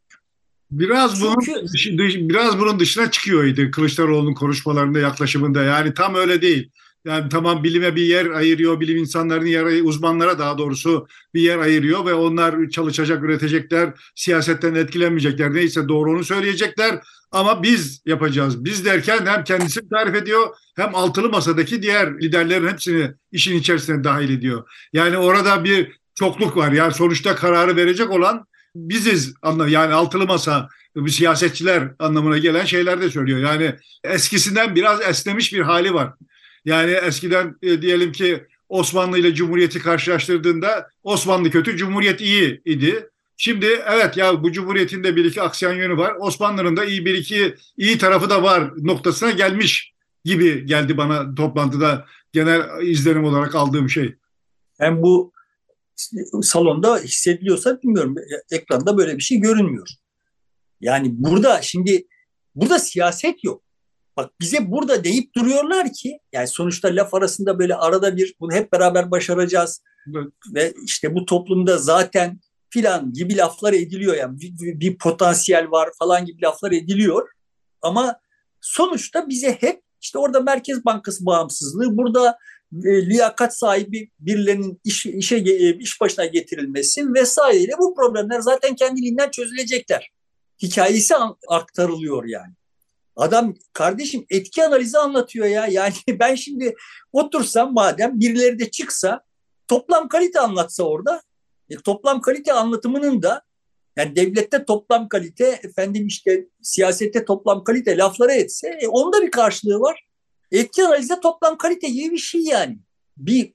[0.70, 2.28] Biraz bunun Çünkü...
[2.28, 5.62] biraz bunun dışına çıkıyordu Kılıçdaroğlu'nun konuşmalarında, yaklaşımında.
[5.62, 6.70] Yani tam öyle değil.
[7.04, 12.06] Yani tamam bilime bir yer ayırıyor, bilim insanlarının yer uzmanlara daha doğrusu bir yer ayırıyor
[12.06, 15.54] ve onlar çalışacak, üretecekler, siyasetten etkilenmeyecekler.
[15.54, 18.64] Neyse doğru onu söyleyecekler ama biz yapacağız.
[18.64, 24.30] Biz derken hem kendisi tarif ediyor hem altılı masadaki diğer liderlerin hepsini işin içerisine dahil
[24.30, 24.68] ediyor.
[24.92, 26.72] Yani orada bir çokluk var.
[26.72, 33.00] Yani sonuçta kararı verecek olan biziz anlamı yani altılı masa bir siyasetçiler anlamına gelen şeyler
[33.00, 33.38] de söylüyor.
[33.38, 36.12] Yani eskisinden biraz esnemiş bir hali var.
[36.64, 43.08] Yani eskiden e, diyelim ki Osmanlı ile Cumhuriyeti karşılaştırdığında Osmanlı kötü, Cumhuriyet iyi idi.
[43.36, 46.14] Şimdi evet ya bu Cumhuriyet'in de bir iki aksiyon yönü var.
[46.20, 49.92] Osmanlı'nın da iyi bir iki iyi tarafı da var noktasına gelmiş
[50.24, 54.14] gibi geldi bana toplantıda genel izlenim olarak aldığım şey.
[54.78, 55.33] Hem bu
[56.42, 58.14] salonda hissediliyorsa bilmiyorum.
[58.50, 59.88] Ekranda böyle bir şey görünmüyor.
[60.80, 62.06] Yani burada şimdi
[62.54, 63.62] burada siyaset yok.
[64.16, 68.72] Bak bize burada deyip duruyorlar ki yani sonuçta laf arasında böyle arada bir bunu hep
[68.72, 69.82] beraber başaracağız.
[70.16, 70.32] Evet.
[70.54, 76.24] Ve işte bu toplumda zaten filan gibi laflar ediliyor yani bir, bir potansiyel var falan
[76.24, 77.28] gibi laflar ediliyor.
[77.82, 78.18] Ama
[78.60, 82.38] sonuçta bize hep işte orada Merkez Bankası bağımsızlığı, burada
[82.84, 89.30] e, liyakat sahibi birilerinin iş, işe e, iş başına getirilmesi vesaireyle bu problemler zaten kendiliğinden
[89.30, 90.10] çözülecekler.
[90.62, 91.14] Hikayesi
[91.48, 92.52] aktarılıyor yani.
[93.16, 95.66] Adam kardeşim etki analizi anlatıyor ya.
[95.70, 96.74] Yani ben şimdi
[97.12, 99.20] otursam madem birileri de çıksa
[99.68, 101.22] toplam kalite anlatsa orada
[101.70, 103.42] e, toplam kalite anlatımının da
[103.96, 109.80] yani devlette toplam kalite efendim işte siyasette toplam kalite lafları etse e, onda bir karşılığı
[109.80, 110.03] var.
[110.54, 112.78] Etki analizde toplam kalite gibi bir şey yani.
[113.16, 113.54] Bir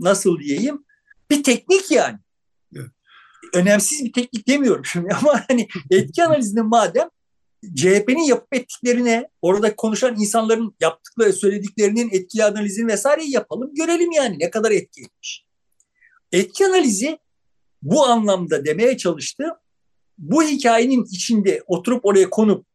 [0.00, 0.84] nasıl diyeyim
[1.30, 2.18] bir teknik yani.
[2.76, 2.90] Evet.
[3.54, 7.08] Önemsiz bir teknik demiyorum şimdi ama hani etki analizinde madem
[7.74, 13.74] CHP'nin yapıp ettiklerine, orada konuşan insanların yaptıkları, söylediklerinin etkili analizini vesaireyi yapalım.
[13.74, 15.44] Görelim yani ne kadar etki etmiş.
[16.32, 17.18] Etki analizi
[17.82, 19.44] bu anlamda demeye çalıştı.
[20.18, 22.66] Bu hikayenin içinde oturup oraya konup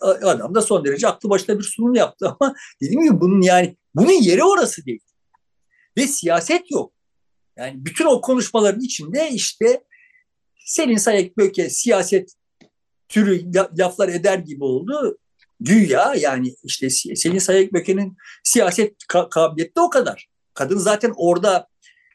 [0.00, 4.12] adam da son derece aklı başında bir sunum yaptı ama dediğim gibi bunun yani bunun
[4.12, 5.00] yeri orası değil.
[5.98, 6.92] Ve siyaset yok.
[7.56, 9.84] Yani bütün o konuşmaların içinde işte
[10.56, 12.32] Selin Sayek Böke siyaset
[13.08, 15.18] türü laflar eder gibi oldu.
[15.64, 18.96] Dünya yani işte Selin Sayek Böke'nin siyaset
[19.30, 20.28] kabiliyeti de o kadar.
[20.54, 21.68] Kadın zaten orada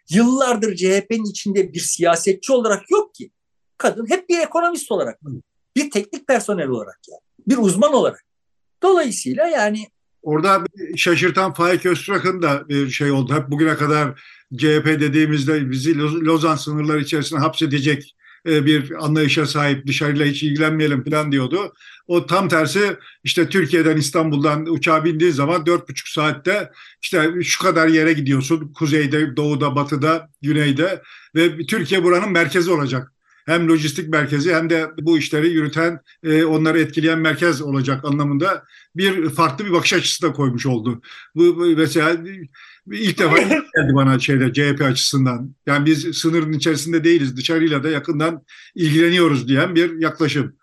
[0.10, 3.32] yıllardır CHP'nin içinde bir siyasetçi olarak yok ki.
[3.78, 5.20] Kadın hep bir ekonomist olarak,
[5.76, 8.24] bir teknik personel olarak yani, bir uzman olarak.
[8.84, 9.88] Dolayısıyla yani
[10.24, 10.64] Orada
[10.96, 13.34] şaşırtan Faik Öztrak'ın da bir şey oldu.
[13.34, 14.22] Hep bugüne kadar
[14.58, 18.16] CHP dediğimizde bizi Lozan sınırları içerisinde hapsedecek
[18.48, 21.74] e, bir anlayışa sahip dışarıyla hiç ilgilenmeyelim falan diyordu.
[22.08, 27.88] O tam tersi işte Türkiye'den İstanbul'dan uçağa bindiği zaman dört buçuk saatte işte şu kadar
[27.88, 28.74] yere gidiyorsun.
[28.74, 31.02] Kuzeyde, doğuda, batıda, güneyde
[31.36, 33.14] ve Türkiye buranın merkezi olacak
[33.46, 38.64] hem lojistik merkezi hem de bu işleri yürüten, e, onları etkileyen merkez olacak anlamında
[38.96, 41.02] bir farklı bir bakış açısı da koymuş oldu.
[41.36, 42.18] Bu, bu mesela
[42.92, 45.56] ilk defa geldi bana şeyde CHP açısından.
[45.66, 48.44] Yani biz sınırın içerisinde değiliz, dışarıyla da yakından
[48.76, 50.56] ilgileniyoruz diyen bir yaklaşım.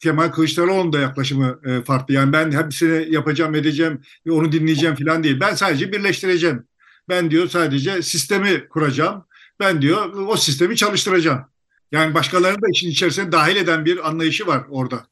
[0.00, 2.14] Kemal Kılıçdaroğlu'nun da yaklaşımı e, farklı.
[2.14, 5.40] Yani ben hepsini yapacağım, edeceğim, onu dinleyeceğim falan değil.
[5.40, 6.64] Ben sadece birleştireceğim.
[7.08, 9.24] Ben diyor sadece sistemi kuracağım.
[9.60, 11.44] Ben diyor o sistemi çalıştıracağım.
[11.92, 15.06] Yani başkalarını da işin içerisine dahil eden bir anlayışı var orada.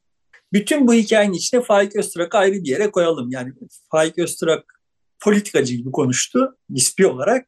[0.53, 3.31] Bütün bu hikayenin içine Faik Öztürk'ü ayrı bir yere koyalım.
[3.31, 3.53] Yani
[3.91, 4.65] Faik Öztürk
[5.21, 7.47] politikacı gibi konuştu nispi olarak.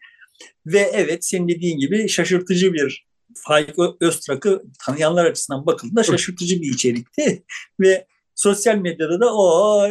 [0.66, 7.44] Ve evet senin dediğin gibi şaşırtıcı bir Faik Öztürk'ü tanıyanlar açısından bakıldığında şaşırtıcı bir içerikti.
[7.80, 9.88] Ve sosyal medyada da o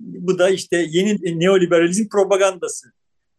[0.00, 2.92] bu da işte yeni neoliberalizm propagandası.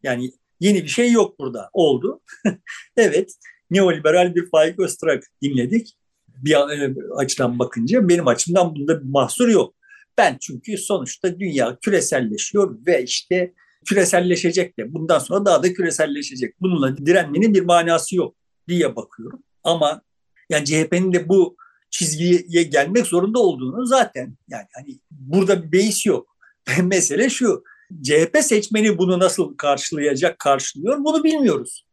[0.04, 2.22] Yani yeni bir şey yok burada oldu.
[2.98, 3.34] evet
[3.72, 5.98] neoliberal bir Faik Öztürk dinledik.
[6.28, 9.76] Bir e, açıdan bakınca benim açımdan bunda bir mahsur yok.
[10.18, 13.54] Ben çünkü sonuçta dünya küreselleşiyor ve işte
[13.86, 16.62] küreselleşecek de bundan sonra daha da küreselleşecek.
[16.62, 18.36] Bununla direnmenin bir manası yok
[18.68, 19.44] diye bakıyorum.
[19.64, 20.02] Ama
[20.50, 21.58] yani CHP'nin de bu
[21.90, 26.38] çizgiye gelmek zorunda olduğunu zaten yani hani burada bir beis yok.
[26.84, 27.64] Mesele şu.
[28.04, 31.86] CHP seçmeni bunu nasıl karşılayacak, karşılıyor bunu bilmiyoruz.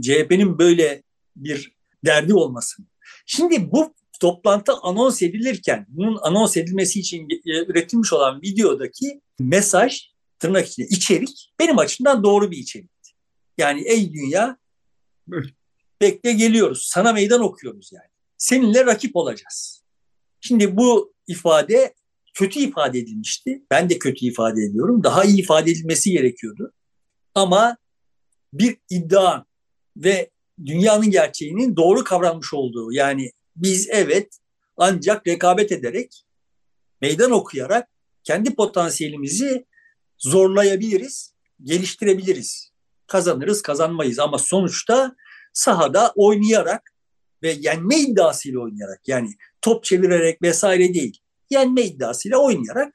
[0.00, 1.02] CHP'nin böyle
[1.36, 1.72] bir
[2.04, 2.88] derdi olmasın.
[3.26, 10.88] Şimdi bu toplantı anons edilirken bunun anons edilmesi için üretilmiş olan videodaki mesaj tırnak içinde
[10.88, 13.10] içerik benim açımdan doğru bir içerikti.
[13.58, 14.56] Yani ey dünya
[16.00, 16.88] bekle geliyoruz.
[16.90, 18.08] Sana meydan okuyoruz yani.
[18.38, 19.82] Seninle rakip olacağız.
[20.40, 21.94] Şimdi bu ifade
[22.34, 23.62] kötü ifade edilmişti.
[23.70, 25.04] Ben de kötü ifade ediyorum.
[25.04, 26.72] Daha iyi ifade edilmesi gerekiyordu.
[27.34, 27.76] Ama
[28.52, 29.44] bir iddia
[29.96, 30.30] ve
[30.66, 34.38] dünyanın gerçeğinin doğru kavranmış olduğu yani biz evet
[34.76, 36.24] ancak rekabet ederek
[37.00, 37.88] meydan okuyarak
[38.24, 39.66] kendi potansiyelimizi
[40.18, 42.70] zorlayabiliriz, geliştirebiliriz.
[43.06, 45.16] Kazanırız, kazanmayız ama sonuçta
[45.52, 46.94] sahada oynayarak
[47.42, 49.30] ve yenme iddiasıyla oynayarak yani
[49.62, 51.18] top çevirerek vesaire değil,
[51.50, 52.94] yenme iddiasıyla oynayarak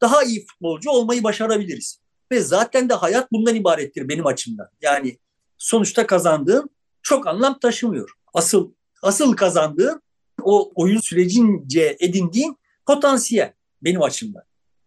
[0.00, 2.00] daha iyi futbolcu olmayı başarabiliriz.
[2.32, 4.68] Ve zaten de hayat bundan ibarettir benim açımdan.
[4.82, 5.18] Yani
[5.64, 6.70] sonuçta kazandığın
[7.02, 8.10] çok anlam taşımıyor.
[8.34, 8.72] Asıl
[9.02, 10.02] asıl kazandığın
[10.42, 14.42] o oyun sürecince edindiğin potansiyel benim açımdan.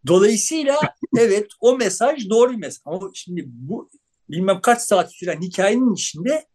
[0.07, 0.79] Dolayısıyla
[1.17, 2.81] evet o mesaj doğru bir mesaj.
[2.85, 3.89] Ama şimdi bu
[4.29, 6.47] bilmem kaç saat süren hikayenin içinde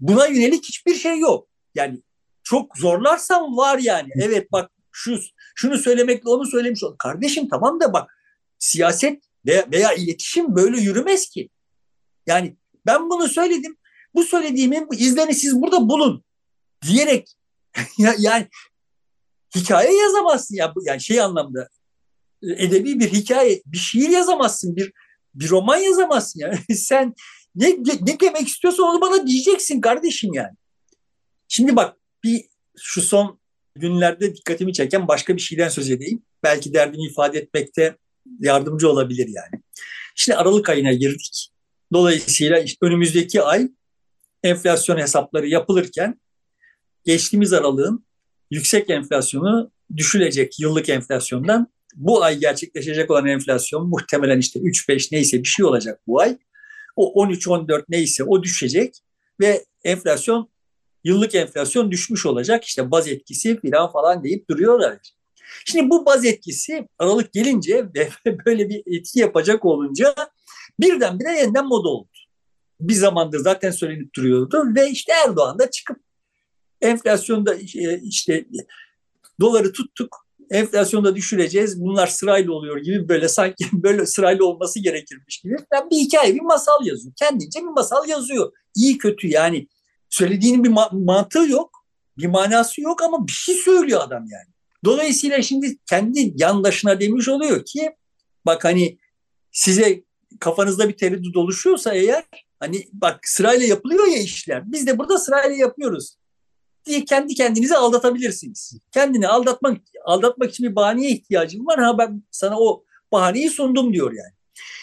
[0.00, 1.48] buna yönelik hiçbir şey yok.
[1.74, 2.02] Yani
[2.42, 4.08] çok zorlarsam var yani.
[4.14, 5.20] Evet bak şu
[5.54, 6.96] şunu söylemekle onu söylemiş ol.
[6.98, 8.10] Kardeşim tamam da bak
[8.58, 11.50] siyaset veya, veya iletişim böyle yürümez ki.
[12.26, 13.76] Yani ben bunu söyledim.
[14.14, 16.24] Bu söylediğimin izlerini siz burada bulun
[16.82, 17.36] diyerek
[18.18, 18.48] yani
[19.56, 21.68] hikaye yazamazsın ya yani şey anlamda
[22.42, 24.92] edebi bir hikaye, bir şiir yazamazsın, bir
[25.34, 26.58] bir roman yazamazsın yani.
[26.76, 27.14] Sen
[27.54, 30.54] ne, ne demek istiyorsan onu bana diyeceksin kardeşim yani.
[31.48, 32.44] Şimdi bak bir
[32.78, 33.40] şu son
[33.74, 36.22] günlerde dikkatimi çeken başka bir şeyden söz edeyim.
[36.42, 37.96] Belki derdimi ifade etmekte
[38.40, 39.62] yardımcı olabilir yani.
[40.14, 41.50] Şimdi Aralık ayına girdik.
[41.92, 43.68] Dolayısıyla işte önümüzdeki ay
[44.42, 46.20] enflasyon hesapları yapılırken
[47.04, 48.06] geçtiğimiz aralığın
[48.50, 55.48] yüksek enflasyonu düşülecek yıllık enflasyondan bu ay gerçekleşecek olan enflasyon muhtemelen işte 3-5 neyse bir
[55.48, 56.38] şey olacak bu ay.
[56.96, 58.94] O 13-14 neyse o düşecek
[59.40, 60.50] ve enflasyon
[61.04, 62.64] yıllık enflasyon düşmüş olacak.
[62.64, 64.98] İşte baz etkisi falan falan deyip duruyorlar.
[65.64, 68.08] Şimdi bu baz etkisi Aralık gelince ve
[68.46, 70.14] böyle bir etki yapacak olunca
[70.80, 72.08] birdenbire yeniden moda oldu.
[72.80, 75.96] Bir zamandır zaten söylenip duruyordu ve işte Erdoğan da çıkıp
[76.80, 77.54] enflasyonda
[78.02, 78.44] işte
[79.40, 81.80] doları tuttuk enflasyonda düşüreceğiz.
[81.80, 85.56] Bunlar sırayla oluyor gibi böyle sanki böyle sırayla olması gerekirmiş gibi.
[85.72, 87.14] Yani bir hikaye, bir masal yazıyor.
[87.16, 88.52] Kendince bir masal yazıyor.
[88.74, 89.68] İyi kötü yani.
[90.10, 91.70] Söylediğinin bir ma- mantığı yok.
[92.18, 94.54] Bir manası yok ama bir şey söylüyor adam yani.
[94.84, 97.90] Dolayısıyla şimdi kendi yandaşına demiş oluyor ki
[98.46, 98.98] bak hani
[99.52, 100.02] size
[100.40, 102.24] kafanızda bir tereddüt oluşuyorsa eğer
[102.60, 104.72] hani bak sırayla yapılıyor ya işler.
[104.72, 106.16] Biz de burada sırayla yapıyoruz
[106.88, 108.78] diye kendi kendinizi aldatabilirsiniz.
[108.92, 111.78] Kendini aldatmak aldatmak için bir bahaneye ihtiyacım var.
[111.80, 114.32] Ha ben sana o bahaneyi sundum diyor yani.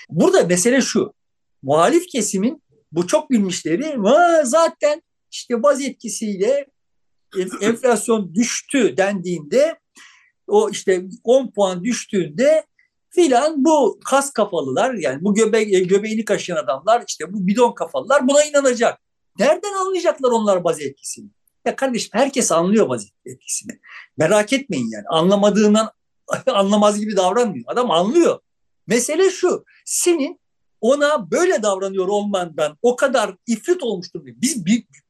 [0.10, 1.14] Burada mesele şu.
[1.62, 3.98] Muhalif kesimin bu çok bilmişleri
[4.44, 6.68] zaten işte baz etkisiyle
[7.62, 9.80] enflasyon düştü dendiğinde
[10.48, 12.66] o işte 10 puan düştüğünde
[13.16, 18.44] filan bu kas kafalılar yani bu göbe göbeğini kaşıyan adamlar işte bu bidon kafalılar buna
[18.44, 19.00] inanacak.
[19.40, 21.30] Nereden anlayacaklar onlar baz etkisini?
[21.66, 23.80] Ya kardeşim herkes anlıyor vaziyet etkisini.
[24.18, 25.06] Merak etmeyin yani.
[25.10, 25.92] Anlamadığından
[26.48, 27.66] anlamaz gibi davranmıyor.
[27.68, 28.40] Adam anlıyor.
[28.88, 29.66] Mesele şu.
[29.86, 30.40] Senin
[30.82, 34.22] ona böyle davranıyor olmandan o kadar ifrit olmuştur.
[34.26, 34.66] Biz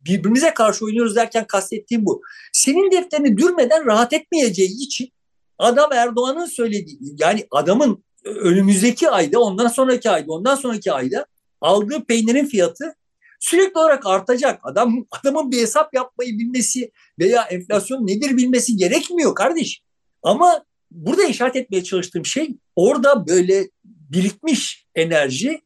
[0.06, 2.22] birbirimize karşı oynuyoruz derken kastettiğim bu.
[2.54, 5.10] Senin defterini dürmeden rahat etmeyeceği için
[5.58, 11.26] adam Erdoğan'ın söylediği yani adamın önümüzdeki ayda ondan sonraki ayda ondan sonraki ayda
[11.62, 12.96] aldığı peynirin fiyatı
[13.40, 14.60] sürekli olarak artacak.
[14.64, 19.82] Adam adamın bir hesap yapmayı bilmesi veya enflasyon nedir bilmesi gerekmiyor kardeş.
[20.24, 25.62] Ama burada işaret etmeye çalıştığım şey orada böyle birikmiş enerji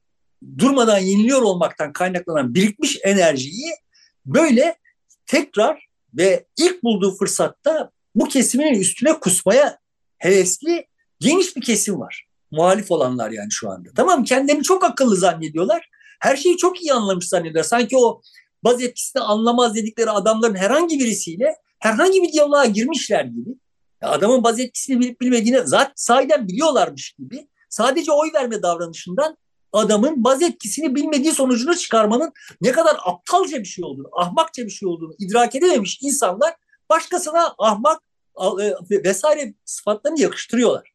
[0.58, 3.72] durmadan yeniliyor olmaktan kaynaklanan birikmiş enerjiyi
[4.26, 4.76] böyle
[5.26, 9.79] tekrar ve ilk bulduğu fırsatta bu kesimin üstüne kusmaya
[10.20, 10.88] hevesli
[11.20, 12.26] geniş bir kesim var.
[12.52, 13.90] Muhalif olanlar yani şu anda.
[13.96, 17.64] Tamam kendilerini çok akıllı zannediyorlar her şeyi çok iyi anlamış zannediyor.
[17.64, 18.22] Sanki o
[18.64, 23.50] baz etkisini anlamaz dedikleri adamların herhangi birisiyle herhangi bir diyaloğa girmişler gibi.
[24.02, 27.48] Adamın baz etkisini bilip bilmediğini zaten sahiden biliyorlarmış gibi.
[27.70, 29.38] Sadece oy verme davranışından
[29.74, 34.90] adamın baz etkisini bilmediği sonucunu çıkarmanın ne kadar aptalca bir şey olduğunu, ahmakça bir şey
[34.90, 36.56] olduğunu idrak edememiş insanlar
[36.90, 38.02] başkasına ahmak
[38.92, 40.94] vesaire sıfatlarını yakıştırıyorlar.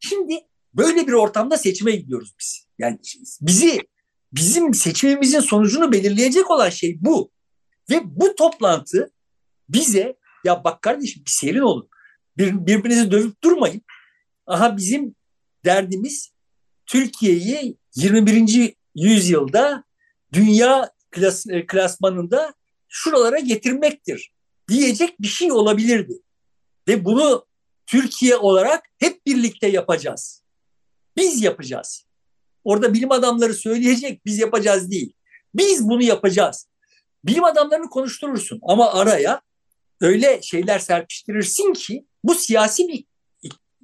[0.00, 0.34] Şimdi
[0.74, 2.66] böyle bir ortamda seçime gidiyoruz biz.
[2.78, 2.98] Yani
[3.40, 3.80] bizi
[4.32, 7.32] bizim seçimimizin sonucunu belirleyecek olan şey bu.
[7.90, 9.12] Ve bu toplantı
[9.68, 11.88] bize ya bak kardeşim bir serin olun.
[12.38, 13.82] Bir, birbirinizi dövüp durmayın.
[14.46, 15.14] Aha bizim
[15.64, 16.32] derdimiz
[16.86, 18.74] Türkiye'yi 21.
[18.94, 19.84] yüzyılda
[20.32, 22.54] dünya klas, e, klasmanında
[22.88, 24.32] şuralara getirmektir
[24.68, 26.12] diyecek bir şey olabilirdi.
[26.88, 27.46] Ve bunu
[27.86, 30.42] Türkiye olarak hep birlikte yapacağız.
[31.16, 32.04] Biz yapacağız.
[32.64, 35.12] Orada bilim adamları söyleyecek biz yapacağız değil.
[35.54, 36.68] Biz bunu yapacağız.
[37.24, 39.42] Bilim adamlarını konuşturursun ama araya
[40.00, 43.04] öyle şeyler serpiştirirsin ki bu siyasi bir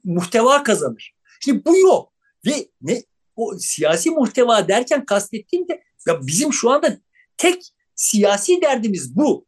[0.05, 1.15] muhteva kazanır.
[1.41, 2.13] Şimdi bu yok
[2.47, 3.03] ve ne
[3.37, 6.99] o siyasi muhteva derken kastettiğim de ya bizim şu anda
[7.37, 7.63] tek
[7.95, 9.47] siyasi derdimiz bu.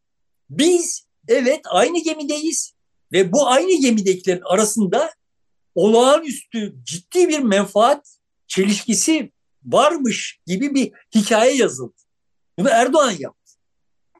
[0.50, 2.74] Biz evet aynı gemideyiz
[3.12, 5.10] ve bu aynı gemidekilerin arasında
[5.74, 9.32] olağanüstü ciddi bir menfaat çelişkisi
[9.64, 11.96] varmış gibi bir hikaye yazıldı.
[12.58, 13.52] Bunu Erdoğan yaptı.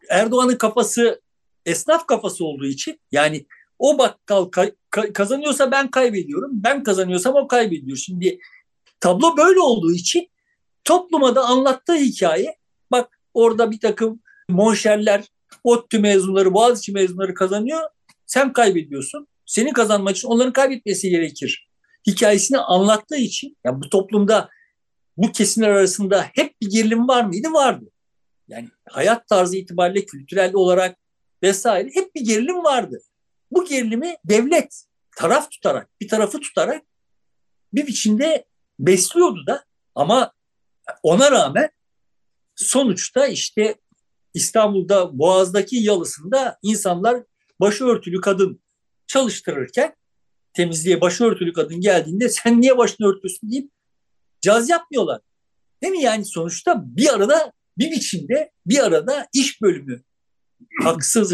[0.09, 1.21] Erdoğan'ın kafası
[1.67, 3.47] esnaf kafası olduğu için yani
[3.79, 4.71] o bakkal
[5.15, 6.51] kazanıyorsa ben kaybediyorum.
[6.55, 7.97] Ben kazanıyorsam o kaybediyor.
[7.97, 8.39] Şimdi
[9.01, 10.31] tablo böyle olduğu için
[10.85, 12.57] topluma da anlattığı hikaye
[12.91, 15.25] bak orada bir takım monşerler,
[15.65, 17.83] ODTÜ mezunları, Boğaziçi mezunları kazanıyor.
[18.29, 19.29] Sen kaybediyorsun.
[19.47, 21.69] Senin kazanmak için onların kaybetmesi gerekir.
[22.07, 24.49] Hikayesini anlattığı için yani bu toplumda
[25.17, 27.49] bu kesimler arasında hep bir gerilim var mıydı?
[27.53, 27.85] Vardı.
[28.49, 30.99] Yani hayat tarzı itibariyle kültürel olarak
[31.43, 33.01] vesaire hep bir gerilim vardı.
[33.51, 34.85] Bu gerilimi devlet
[35.17, 36.83] taraf tutarak, bir tarafı tutarak
[37.73, 38.45] bir biçimde
[38.79, 39.65] besliyordu da
[39.95, 40.33] ama
[41.03, 41.71] ona rağmen
[42.57, 43.75] sonuçta işte
[44.35, 47.23] İstanbul'da Boğaz'daki yalısında insanlar
[47.61, 48.61] başörtülü kadın
[49.07, 49.95] çalıştırırken
[50.53, 53.71] temizliğe başörtülü kadın geldiğinde sen niye başını örtüyorsun deyip
[54.41, 55.21] caz yapmıyorlar.
[55.83, 56.03] Değil mi?
[56.03, 60.03] Yani sonuçta bir arada bir biçimde bir arada iş bölümü
[60.83, 61.33] haksız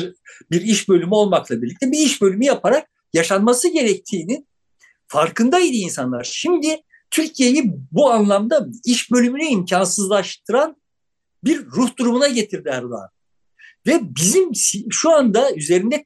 [0.50, 4.46] bir iş bölümü olmakla birlikte bir iş bölümü yaparak yaşanması gerektiğini
[5.08, 6.24] farkındaydı insanlar.
[6.24, 10.76] Şimdi Türkiye'yi bu anlamda iş bölümünü imkansızlaştıran
[11.44, 13.08] bir ruh durumuna getirdi Erdoğan.
[13.86, 14.50] Ve bizim
[14.90, 16.04] şu anda üzerinde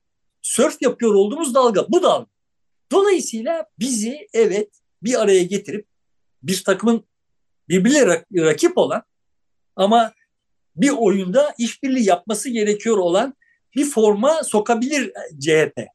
[0.49, 2.27] sörf yapıyor olduğumuz dalga bu dalga.
[2.93, 4.69] Dolayısıyla bizi evet
[5.03, 5.87] bir araya getirip
[6.43, 7.05] bir takımın
[7.69, 9.03] birbirine rakip olan
[9.77, 10.13] ama
[10.77, 13.35] bir oyunda işbirliği yapması gerekiyor olan
[13.77, 15.87] bir forma sokabilir CHP.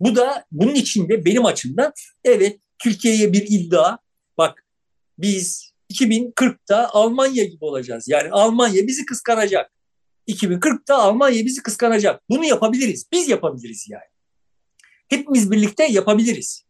[0.00, 1.92] Bu da bunun içinde benim açımdan
[2.24, 3.98] evet Türkiye'ye bir iddia.
[4.38, 4.64] Bak
[5.18, 8.08] biz 2040'ta Almanya gibi olacağız.
[8.08, 9.70] Yani Almanya bizi kıskanacak.
[10.28, 12.22] 2040'ta Almanya bizi kıskanacak.
[12.28, 13.06] Bunu yapabiliriz.
[13.12, 14.04] Biz yapabiliriz yani.
[15.08, 16.64] Hepimiz birlikte yapabiliriz.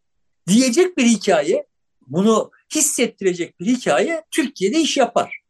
[0.48, 1.66] Diyecek bir hikaye,
[2.06, 5.40] bunu hissettirecek bir hikaye Türkiye'de iş yapar.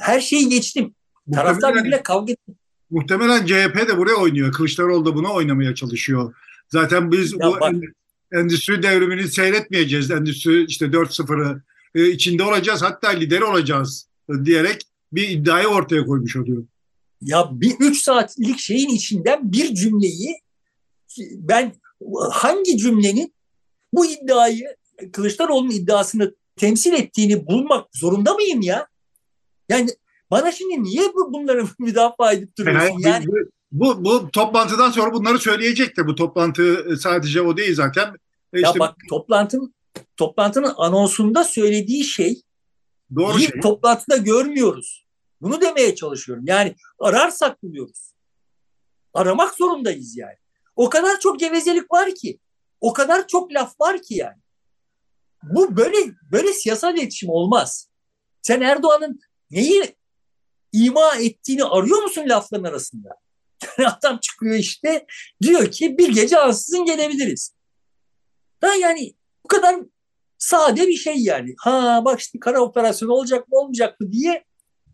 [0.00, 0.94] Her şeyi geçtim.
[1.34, 2.54] Taraftar birbirine kavga ettim.
[2.90, 4.52] Muhtemelen CHP de buraya oynuyor.
[4.52, 6.34] Kılıçdaroğlu da buna oynamaya çalışıyor.
[6.68, 7.74] Zaten biz ya bu bak,
[8.32, 10.10] endüstri devrimini seyretmeyeceğiz.
[10.10, 11.62] Endüstri işte 4.0'ı
[11.94, 14.08] e, içinde olacağız hatta lider olacağız
[14.44, 14.82] diyerek
[15.12, 16.64] bir iddiayı ortaya koymuş oluyor.
[17.22, 20.40] Ya bir üç saatlik şeyin içinden bir cümleyi
[21.36, 21.72] ben
[22.30, 23.34] hangi cümlenin
[23.92, 24.76] bu iddiayı
[25.12, 28.86] Kılıçdaroğlu'nun iddiasını temsil ettiğini bulmak zorunda mıyım ya?
[29.68, 29.90] Yani
[30.30, 32.98] bana şimdi niye bu bunları müdafaa edip duruyorsun?
[32.98, 33.26] Yani,
[33.72, 36.06] bu, bu, toplantıdan sonra bunları söyleyecektir.
[36.06, 38.14] Bu toplantı sadece o değil zaten.
[38.54, 39.74] İşte, ya bak toplantının
[40.16, 42.42] toplantının anonsunda söylediği şey
[43.16, 43.60] Doğru bir şey.
[43.60, 45.04] toplantıda görmüyoruz.
[45.42, 46.44] Bunu demeye çalışıyorum.
[46.46, 48.12] Yani ararsak buluyoruz.
[49.14, 50.36] Aramak zorundayız yani.
[50.76, 52.38] O kadar çok gevezelik var ki.
[52.80, 54.42] O kadar çok laf var ki yani.
[55.42, 55.96] Bu böyle
[56.32, 57.88] böyle siyasal iletişim olmaz.
[58.42, 59.20] Sen Erdoğan'ın
[59.50, 59.96] neyi
[60.72, 63.08] ima ettiğini arıyor musun lafların arasında?
[63.78, 65.06] Adam çıkıyor işte
[65.42, 67.54] diyor ki bir gece ansızın gelebiliriz.
[68.62, 69.14] Da yani
[69.44, 69.76] bu kadar
[70.38, 71.54] sade bir şey yani.
[71.58, 74.44] Ha bak işte kara operasyon olacak mı olmayacak mı diye.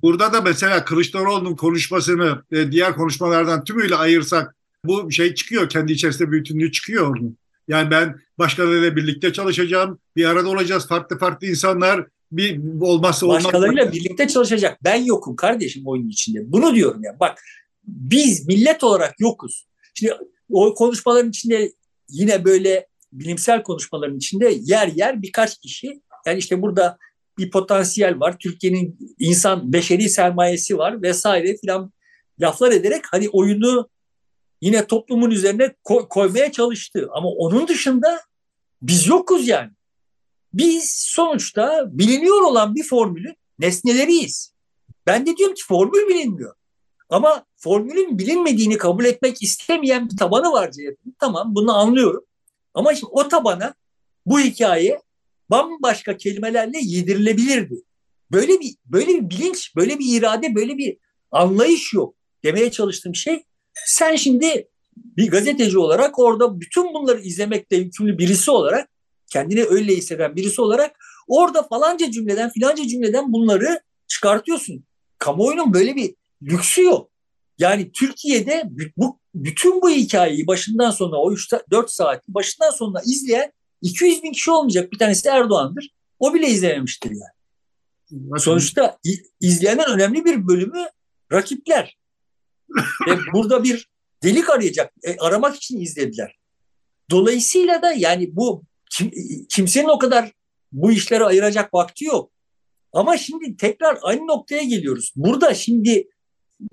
[0.03, 5.68] Burada da mesela Kılıçdaroğlu'nun konuşmasını e, diğer konuşmalardan tümüyle ayırsak bu şey çıkıyor.
[5.68, 7.38] Kendi içerisinde bütünlüğü çıkıyor onun.
[7.68, 9.99] Yani ben başkalarıyla birlikte çalışacağım.
[10.16, 10.88] Bir arada olacağız.
[10.88, 13.44] Farklı farklı insanlar bir olmazsa olmaz.
[13.44, 14.78] Başkalarıyla birlikte çalışacak.
[14.84, 16.53] Ben yokum kardeşim oyunun içinde.
[16.53, 17.16] Bunu diyorum ya.
[17.20, 17.38] Bak
[17.84, 19.66] biz millet olarak yokuz.
[19.94, 20.12] Şimdi
[20.51, 21.72] o konuşmaların içinde
[22.09, 26.99] yine böyle bilimsel konuşmaların içinde yer yer birkaç kişi yani işte burada
[27.39, 28.39] bir potansiyel var.
[28.39, 31.93] Türkiye'nin insan beşeri sermayesi var vesaire filan
[32.41, 33.89] laflar ederek hani oyunu
[34.61, 37.09] yine toplumun üzerine koy, koymaya çalıştı.
[37.12, 38.20] Ama onun dışında
[38.82, 39.70] biz yokuz yani.
[40.55, 44.53] Biz sonuçta biliniyor olan bir formülün nesneleriyiz.
[45.07, 46.55] Ben de diyorum ki formül bilinmiyor.
[47.11, 51.16] Ama formülün bilinmediğini kabul etmek istemeyen bir tabanı var CHP'nin.
[51.20, 52.24] Tamam bunu anlıyorum.
[52.74, 53.74] Ama şimdi o tabana
[54.26, 55.01] bu hikaye
[55.51, 57.74] bambaşka kelimelerle yedirilebilirdi.
[58.32, 60.96] Böyle bir böyle bir bilinç, böyle bir irade, böyle bir
[61.30, 62.14] anlayış yok.
[62.44, 63.42] Demeye çalıştığım şey
[63.86, 68.88] sen şimdi bir gazeteci olarak orada bütün bunları izlemekle yükümlü birisi olarak
[69.26, 70.96] kendini öyle hisseden birisi olarak
[71.28, 74.84] orada falanca cümleden filanca cümleden bunları çıkartıyorsun.
[75.18, 77.11] Kamuoyunun böyle bir lüksü yok.
[77.59, 78.62] Yani Türkiye'de
[78.96, 81.34] bu, bütün bu hikayeyi başından sonuna o
[81.70, 83.53] 4 saat başından sonuna izleyen
[83.83, 84.93] 200 bin kişi olmayacak.
[84.93, 85.91] Bir tanesi Erdoğan'dır.
[86.18, 88.41] O bile izlememiştir yani.
[88.41, 88.99] Sonuçta
[89.41, 90.87] izleyenin önemli bir bölümü
[91.33, 91.99] rakipler.
[93.09, 93.89] Ve burada bir
[94.22, 96.39] delik arayacak, e, aramak için izlediler.
[97.11, 99.11] Dolayısıyla da yani bu kim,
[99.49, 100.33] kimsenin o kadar
[100.72, 102.31] bu işlere ayıracak vakti yok.
[102.93, 105.12] Ama şimdi tekrar aynı noktaya geliyoruz.
[105.16, 106.09] Burada şimdi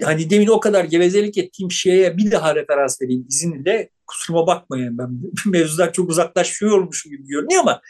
[0.04, 3.90] hani demin o kadar gevezelik ettiğim şeye bir daha referans vereyim izninle.
[4.08, 5.10] Kusuruma bakmayın ben
[5.52, 7.82] mevzudan çok uzaklaşıyormuşum gibi görünüyor ama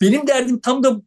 [0.00, 1.00] benim derdim tam da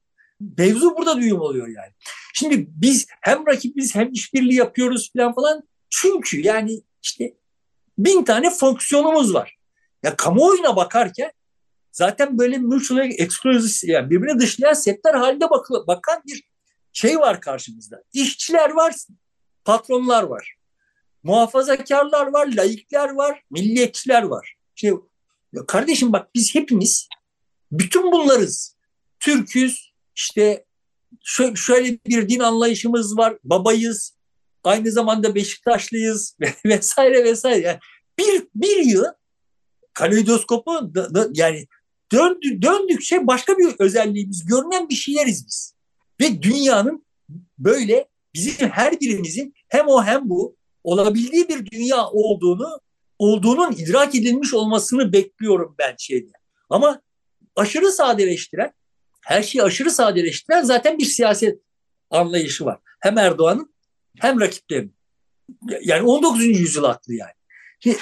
[0.58, 1.93] mevzu burada düğüm oluyor yani.
[2.34, 5.64] Şimdi biz hem rakibiz hem işbirliği yapıyoruz falan falan.
[5.89, 7.34] Çünkü yani işte
[7.97, 9.58] bin tane fonksiyonumuz var.
[10.04, 11.32] Ya kamuoyuna bakarken
[11.91, 16.43] zaten böyle mutual exclusive yani birbirine dışlayan setler halinde bak bakan bir
[16.93, 18.04] şey var karşımızda.
[18.14, 18.95] İşçiler var,
[19.66, 20.56] patronlar var.
[21.24, 24.55] Muhafazakarlar var, laikler var, milliyetçiler var.
[24.76, 24.91] Şey,
[25.53, 27.07] ya kardeşim bak biz hepimiz
[27.72, 28.76] bütün bunlarız.
[29.19, 30.65] Türküz, işte
[31.55, 34.17] şöyle bir din anlayışımız var, babayız,
[34.63, 37.67] aynı zamanda Beşiktaşlıyız vesaire vesaire.
[37.67, 37.80] Yani
[38.19, 39.03] bir, bir yıl
[39.93, 40.91] kaleidoskopu
[41.34, 41.67] yani
[42.11, 45.76] döndü, döndükçe başka bir özelliğimiz, görünen bir şeyleriz biz.
[46.22, 47.05] Ve dünyanın
[47.57, 52.79] böyle bizim her birimizin hem o hem bu olabildiği bir dünya olduğunu
[53.19, 56.32] olduğunun idrak edilmiş olmasını bekliyorum ben şeyde.
[56.69, 57.01] Ama
[57.55, 58.71] aşırı sadeleştiren,
[59.21, 61.59] her şeyi aşırı sadeleştiren zaten bir siyaset
[62.09, 62.79] anlayışı var.
[62.99, 63.73] Hem Erdoğan'ın
[64.19, 64.95] hem rakiplerinin.
[65.82, 66.45] Yani 19.
[66.45, 67.32] yüzyıl aklı yani.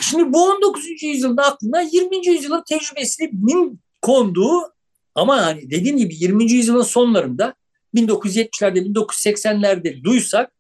[0.01, 1.01] Şimdi bu 19.
[1.01, 2.27] yüzyılın aklına 20.
[2.27, 4.73] yüzyılın tecrübesinin konduğu
[5.15, 6.51] ama hani dediğim gibi 20.
[6.51, 7.55] yüzyılın sonlarında
[7.95, 10.51] 1970'lerde 1980'lerde duysak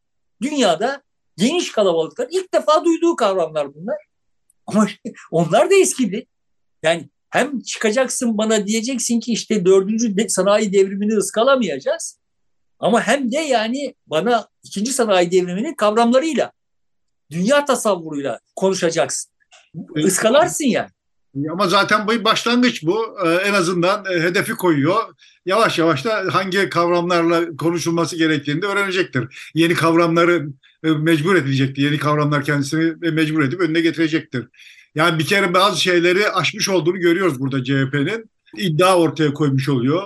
[0.41, 1.03] dünyada
[1.39, 3.97] geniş kalabalıklar ilk defa duyduğu kavramlar bunlar.
[4.67, 4.87] Ama
[5.31, 6.25] onlar da eskidi.
[6.83, 12.19] Yani hem çıkacaksın bana diyeceksin ki işte dördüncü sanayi devrimini ıskalamayacağız.
[12.79, 16.51] Ama hem de yani bana ikinci sanayi devriminin kavramlarıyla,
[17.31, 19.31] dünya tasavvuruyla konuşacaksın.
[19.95, 20.89] Iskalarsın yani.
[21.51, 23.17] Ama zaten bu başlangıç bu.
[23.25, 24.95] Ee, en azından e, hedefi koyuyor.
[25.45, 29.51] Yavaş yavaş da hangi kavramlarla konuşulması gerektiğini de öğrenecektir.
[29.53, 30.47] Yeni kavramları
[30.83, 31.81] e, mecbur edilecektir.
[31.81, 34.47] Yeni kavramlar kendisini mecbur edip önüne getirecektir.
[34.95, 38.29] Yani bir kere bazı şeyleri aşmış olduğunu görüyoruz burada CHP'nin.
[38.57, 40.03] iddia ortaya koymuş oluyor.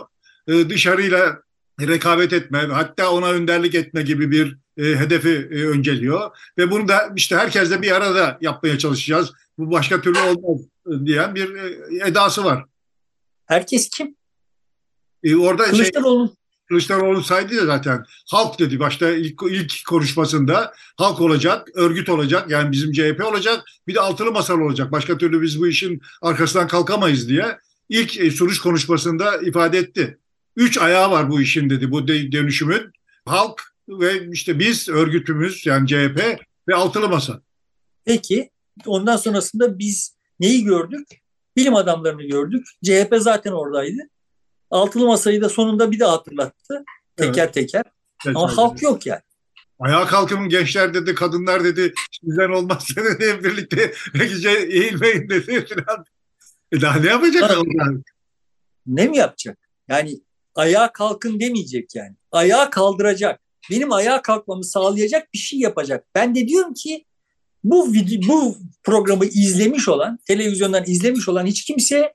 [0.48, 1.40] Dışarıyla
[1.82, 6.32] rekabet etme, hatta ona önderlik etme gibi bir e, hedefi e, önceliyor.
[6.58, 9.32] Ve bunu da işte herkesle bir arada yapmaya çalışacağız.
[9.58, 10.62] Bu başka türlü olmaz
[11.06, 12.66] diyen bir e, edası var.
[13.45, 14.16] Herkes kim?
[15.24, 16.28] E, orada şey, Kılıçdaroğlu.
[16.28, 16.36] Şey,
[16.68, 18.06] Kılıçdaroğlu saydı ya zaten.
[18.30, 20.74] Halk dedi başta ilk, ilk konuşmasında.
[20.97, 22.49] Halk olacak, örgüt olacak.
[22.49, 23.64] Yani bizim CHP olacak.
[23.88, 24.91] Bir de altılı masal olacak.
[24.91, 27.58] Başka türlü biz bu işin arkasından kalkamayız diye.
[27.89, 30.18] ilk e, sunuş konuşmasında ifade etti.
[30.56, 32.91] Üç ayağı var bu işin dedi bu dönüşümün.
[33.26, 37.41] Halk ve işte biz örgütümüz yani CHP ve altılı masa.
[38.06, 38.49] Peki
[38.86, 41.08] ondan sonrasında biz neyi gördük?
[41.56, 42.68] Bilim adamlarını gördük.
[42.84, 44.10] CHP zaten oradaydı.
[44.70, 46.84] Altılı masayı da sonunda bir daha hatırlattı.
[47.16, 47.54] Teker evet.
[47.54, 47.84] teker.
[48.26, 49.22] Evet, Ama halk yok yani.
[49.80, 56.06] Ayağa kalkın gençler dedi, kadınlar dedi, sizden olmazsa dedi, birlikte gece eğilmeyin dedi falan.
[56.72, 57.96] E daha ne yapacak onlar?
[58.86, 59.58] Ne mi yapacak?
[59.88, 60.20] Yani
[60.56, 62.16] ayağa kalkın demeyecek yani.
[62.32, 63.42] Ayağa kaldıracak.
[63.72, 66.06] Benim ayağa kalkmamı sağlayacak bir şey yapacak.
[66.16, 67.06] Ben de diyorum ki
[67.64, 72.14] bu video, bu programı izlemiş olan, televizyondan izlemiş olan hiç kimse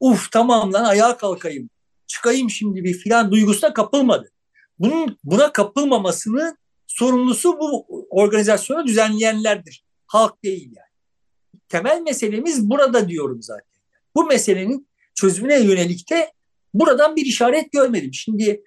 [0.00, 1.70] uf tamam lan ayağa kalkayım,
[2.06, 4.30] çıkayım şimdi bir filan duygusuna kapılmadı.
[4.78, 9.84] Bunun buna kapılmamasının sorumlusu bu organizasyonu düzenleyenlerdir.
[10.06, 10.90] Halk değil yani.
[11.68, 13.70] Temel meselemiz burada diyorum zaten.
[14.14, 16.32] Bu meselenin çözümüne yönelik de
[16.74, 18.14] buradan bir işaret görmedim.
[18.14, 18.62] Şimdi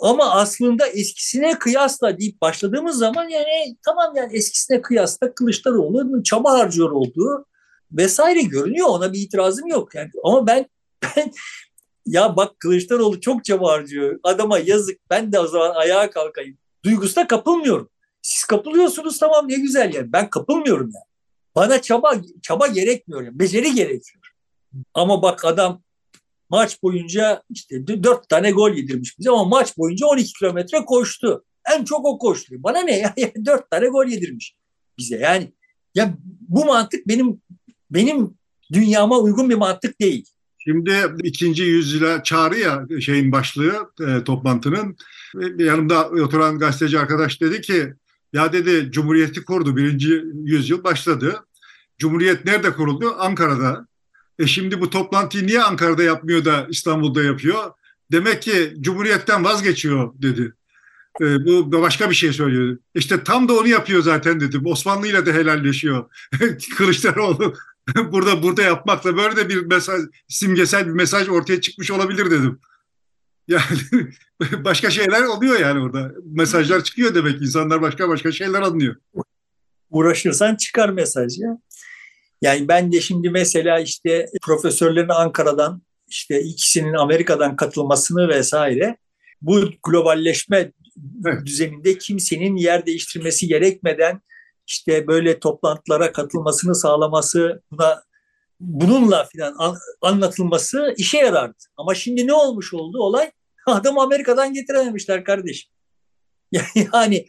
[0.00, 6.90] ama aslında eskisine kıyasla deyip başladığımız zaman yani tamam yani eskisine kıyasla Kılıçdaroğlu çaba harcıyor
[6.90, 7.46] olduğu
[7.92, 8.86] vesaire görünüyor.
[8.88, 9.94] Ona bir itirazım yok.
[9.94, 10.66] Yani ama ben
[11.02, 11.32] ben
[12.06, 14.20] ya bak Kılıçdaroğlu çok çaba harcıyor.
[14.22, 14.98] Adama yazık.
[15.10, 16.58] Ben de o zaman ayağa kalkayım.
[16.84, 17.88] Duygusuna kapılmıyorum.
[18.22, 20.12] Siz kapılıyorsunuz tamam ne güzel yani.
[20.12, 21.04] Ben kapılmıyorum yani.
[21.54, 23.38] Bana çaba çaba gerekmiyor yani.
[23.38, 24.24] Beceri gerekiyor.
[24.94, 25.82] Ama bak adam
[26.50, 31.44] maç boyunca işte dört tane gol yedirmiş bize ama maç boyunca 12 kilometre koştu.
[31.76, 32.54] En çok o koştu.
[32.58, 33.14] Bana ne ya?
[33.46, 34.56] dört tane gol yedirmiş
[34.98, 35.16] bize.
[35.16, 35.52] Yani
[35.94, 36.14] ya
[36.48, 37.40] bu mantık benim
[37.90, 38.34] benim
[38.72, 40.24] dünyama uygun bir mantık değil.
[40.58, 40.92] Şimdi
[41.22, 44.96] ikinci yüzyıla çağrı ya şeyin başlığı e, toplantının.
[45.58, 47.94] Yanımda oturan gazeteci arkadaş dedi ki
[48.32, 51.44] ya dedi Cumhuriyeti kurdu birinci yüzyıl başladı.
[51.98, 53.14] Cumhuriyet nerede kuruldu?
[53.18, 53.86] Ankara'da.
[54.40, 57.72] E şimdi bu toplantıyı niye Ankara'da yapmıyor da İstanbul'da yapıyor?
[58.12, 60.54] Demek ki Cumhuriyet'ten vazgeçiyor dedi.
[61.20, 62.78] E, bu başka bir şey söylüyor.
[62.94, 64.66] İşte tam da onu yapıyor zaten dedim.
[64.66, 66.04] Osmanlı ile de helalleşiyor.
[66.76, 67.54] Kılıçdaroğlu
[68.12, 72.60] burada burada yapmakla böyle de bir mesaj simgesel bir mesaj ortaya çıkmış olabilir dedim.
[73.48, 76.12] Yani başka şeyler oluyor yani orada.
[76.24, 77.42] Mesajlar çıkıyor demek.
[77.42, 78.96] İnsanlar başka başka şeyler anlıyor.
[79.90, 81.58] Uğraşırsan çıkar mesaj ya.
[82.42, 88.96] Yani ben de şimdi mesela işte profesörlerin Ankara'dan işte ikisinin Amerika'dan katılmasını vesaire
[89.42, 90.72] bu globalleşme
[91.44, 94.20] düzeninde kimsenin yer değiştirmesi gerekmeden
[94.66, 98.02] işte böyle toplantılara katılmasını sağlaması, buna
[98.60, 99.56] bununla filan
[100.02, 101.58] anlatılması işe yarardı.
[101.76, 103.30] Ama şimdi ne olmuş oldu olay?
[103.66, 105.70] Adam Amerika'dan getirememişler kardeşim.
[106.92, 107.26] Yani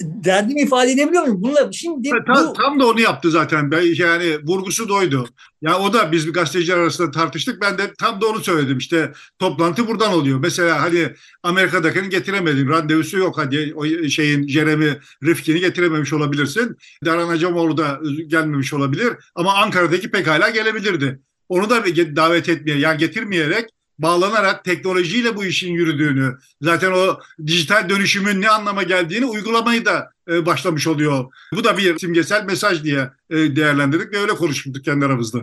[0.00, 1.42] derdimi ifade edebiliyor muyum?
[1.42, 2.52] Bunlar şimdi tam, bu...
[2.52, 3.72] tam da onu yaptı zaten.
[3.98, 5.28] Yani vurgusu doydu.
[5.62, 7.62] Ya yani o da biz bir gazeteciler arasında tartıştık.
[7.62, 8.78] Ben de tam da onu söyledim.
[8.78, 10.38] İşte toplantı buradan oluyor.
[10.38, 11.08] Mesela hani
[11.42, 12.68] Amerika'dakini getiremedim.
[12.68, 13.38] Randevusu yok.
[13.38, 14.92] Hadi o şeyin Jeremy
[15.24, 16.76] Rifkin'i getirememiş olabilirsin.
[17.04, 19.14] Daran Acemoğlu da gelmemiş olabilir.
[19.34, 21.20] Ama Ankara'daki pekala gelebilirdi.
[21.48, 21.84] Onu da
[22.16, 28.82] davet etmeye yani getirmeyerek bağlanarak teknolojiyle bu işin yürüdüğünü, zaten o dijital dönüşümün ne anlama
[28.82, 31.32] geldiğini uygulamayı da e, başlamış oluyor.
[31.52, 35.38] Bu da bir simgesel mesaj diye e, değerlendirdik ve öyle konuşmuştuk kendi aramızda.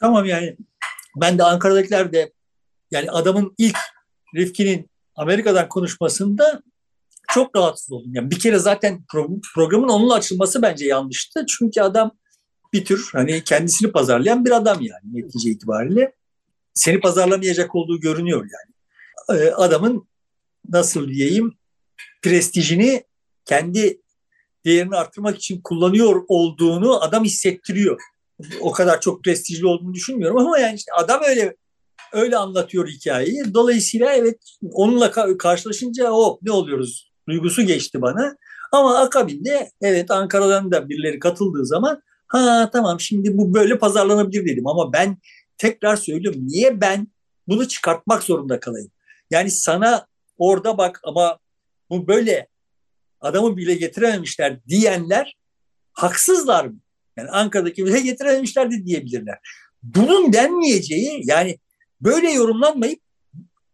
[0.00, 0.56] Tamam yani
[1.16, 2.32] ben de Ankara'dakiler de
[2.90, 3.76] yani adamın ilk
[4.36, 6.62] Rifkin'in Amerika'dan konuşmasında
[7.28, 8.14] çok rahatsız oldum.
[8.14, 9.04] Yani bir kere zaten
[9.54, 11.44] programın onunla açılması bence yanlıştı.
[11.48, 12.10] Çünkü adam
[12.72, 16.12] bir tür hani kendisini pazarlayan bir adam yani netice itibariyle
[16.74, 18.74] seni pazarlamayacak olduğu görünüyor yani.
[19.40, 20.08] Ee, adamın
[20.68, 21.54] nasıl diyeyim
[22.22, 23.04] prestijini
[23.44, 24.00] kendi
[24.64, 28.00] değerini arttırmak için kullanıyor olduğunu adam hissettiriyor.
[28.60, 31.56] O kadar çok prestijli olduğunu düşünmüyorum ama yani işte adam öyle
[32.12, 33.54] öyle anlatıyor hikayeyi.
[33.54, 34.38] Dolayısıyla evet
[34.72, 38.36] onunla karşılaşınca o ne oluyoruz duygusu geçti bana.
[38.72, 44.66] Ama akabinde evet Ankara'dan da birileri katıldığı zaman ha tamam şimdi bu böyle pazarlanabilir dedim
[44.66, 45.18] ama ben
[45.58, 47.08] tekrar söylüyorum niye ben
[47.48, 48.90] bunu çıkartmak zorunda kalayım?
[49.30, 50.06] Yani sana
[50.38, 51.38] orada bak ama
[51.90, 52.48] bu böyle
[53.20, 55.36] adamı bile getirememişler diyenler
[55.92, 56.80] haksızlar mı?
[57.16, 59.38] Yani Ankara'daki bile getirememişler de diyebilirler.
[59.82, 61.58] Bunun denmeyeceği yani
[62.00, 63.00] böyle yorumlanmayıp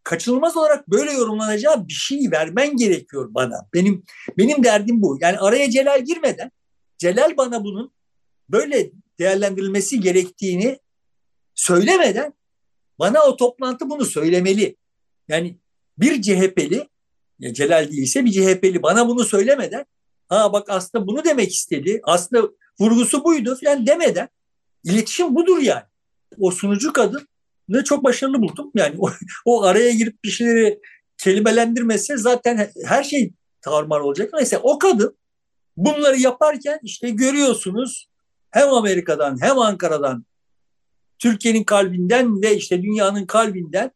[0.05, 3.68] kaçınılmaz olarak böyle yorumlanacağı bir şey vermen gerekiyor bana.
[3.74, 4.05] Benim
[4.39, 5.18] benim derdim bu.
[5.20, 6.51] Yani araya Celal girmeden
[6.99, 7.93] Celal bana bunun
[8.49, 10.78] böyle değerlendirilmesi gerektiğini
[11.61, 12.32] söylemeden
[12.98, 14.76] bana o toplantı bunu söylemeli.
[15.28, 15.58] Yani
[15.98, 16.88] bir CHP'li
[17.38, 19.86] ya Celal değilse bir CHP'li bana bunu söylemeden
[20.28, 22.00] ha bak aslında bunu demek istedi.
[22.04, 22.48] Aslında
[22.80, 24.28] vurgusu buydu falan demeden
[24.84, 25.82] iletişim budur yani.
[26.38, 27.28] O sunucu kadın
[27.68, 28.70] ne çok başarılı buldum.
[28.74, 29.11] Yani o,
[29.44, 30.80] o araya girip bir şeyleri
[31.18, 33.32] kelimelendirmese zaten her şey
[33.62, 34.30] tarmar olacak.
[34.32, 35.16] Mesela o kadın
[35.76, 38.08] bunları yaparken işte görüyorsunuz
[38.50, 40.24] hem Amerika'dan hem Ankara'dan
[41.21, 43.91] Türkiye'nin kalbinden ve işte dünyanın kalbinden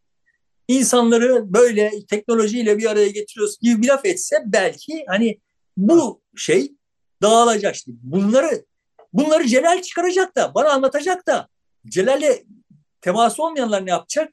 [0.69, 5.41] insanları böyle teknolojiyle bir araya getiriyoruz gibi bir laf etse belki hani
[5.77, 6.73] bu şey
[7.23, 7.75] dağılacak.
[7.75, 8.65] İşte bunları
[9.13, 11.49] bunları Celal çıkaracak da bana anlatacak da
[11.89, 12.45] Celal'e
[13.01, 14.33] teması olmayanlar ne yapacak?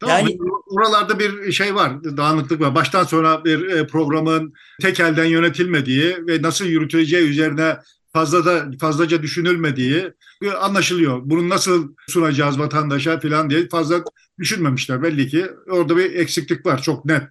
[0.00, 2.74] Tamam, yani oralarda bir şey var, dağınıklık var.
[2.74, 7.76] Baştan sonra bir e, programın tek elden yönetilmediği ve nasıl yürütüleceği üzerine
[8.12, 10.12] fazla da fazlaca düşünülmediği
[10.58, 11.20] anlaşılıyor.
[11.24, 14.04] Bunu nasıl sunacağız vatandaşa falan diye fazla
[14.38, 15.46] düşünmemişler belli ki.
[15.70, 17.22] Orada bir eksiklik var çok net.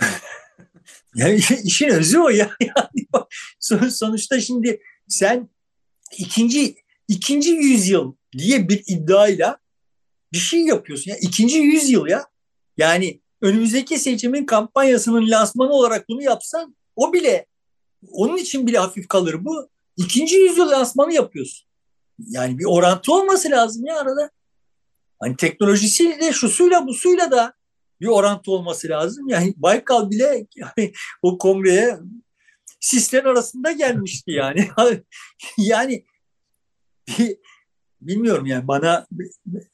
[1.14, 2.50] yani işin özü o ya.
[2.60, 5.48] Yani sonuçta şimdi sen
[6.18, 6.74] ikinci
[7.08, 9.58] ikinci yüzyıl diye bir iddiayla
[10.32, 11.10] bir şey yapıyorsun.
[11.10, 12.24] Ya ikinci yüzyıl ya.
[12.76, 17.46] Yani önümüzdeki seçimin kampanyasının lansmanı olarak bunu yapsan o bile
[18.10, 19.68] onun için bile hafif kalır bu.
[19.98, 21.68] İkinci yüzyıl lansmanı yapıyorsun.
[22.18, 24.30] Yani bir orantı olması lazım ya arada.
[25.20, 27.54] Hani teknolojisiyle, şusuyla, busuyla da
[28.00, 29.28] bir orantı olması lazım.
[29.28, 30.92] Yani Baykal bile yani
[31.22, 31.98] o kongreye
[32.80, 34.68] sisler arasında gelmişti yani.
[35.58, 36.04] yani
[38.00, 39.06] bilmiyorum yani bana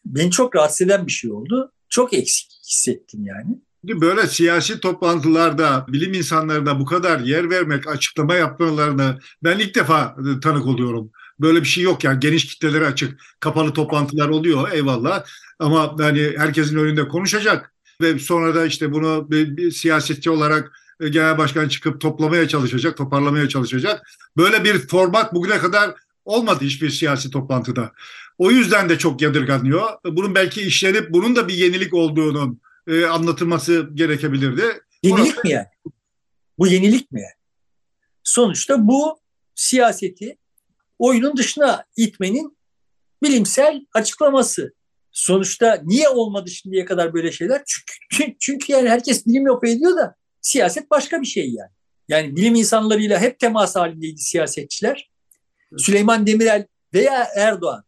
[0.05, 1.73] beni çok rahatsız eden bir şey oldu.
[1.89, 3.59] Çok eksik hissettim yani.
[3.89, 10.67] Böyle siyasi toplantılarda bilim insanlarına bu kadar yer vermek, açıklama yapmalarını ben ilk defa tanık
[10.67, 11.11] oluyorum.
[11.41, 15.25] Böyle bir şey yok yani geniş kitlelere açık kapalı toplantılar oluyor eyvallah
[15.59, 21.09] ama yani herkesin önünde konuşacak ve sonra da işte bunu bir, bir siyasetçi olarak e,
[21.09, 24.03] genel başkan çıkıp toplamaya çalışacak, toparlamaya çalışacak.
[24.37, 27.93] Böyle bir format bugüne kadar olmadı hiçbir siyasi toplantıda.
[28.39, 29.89] O yüzden de çok yadırganıyor.
[30.05, 34.63] Bunun belki işlenip bunun da bir yenilik olduğunun e, anlatılması gerekebilirdi.
[35.03, 35.41] Yenilik Orası...
[35.45, 35.67] mi yani?
[36.59, 37.25] Bu yenilik mi?
[38.25, 39.19] Sonuçta bu
[39.55, 40.39] siyaseti
[40.99, 42.59] oyunun dışına itmenin
[43.23, 44.75] bilimsel açıklaması.
[45.13, 47.63] Sonuçta niye olmadı şimdiye kadar böyle şeyler?
[48.11, 51.71] Çünkü, çünkü yani herkes bilim yapıyor ediyor da siyaset başka bir şey yani.
[52.09, 55.11] Yani bilim insanlarıyla hep temas halindeydi siyasetçiler.
[55.79, 57.85] Süleyman Demirel veya Erdoğan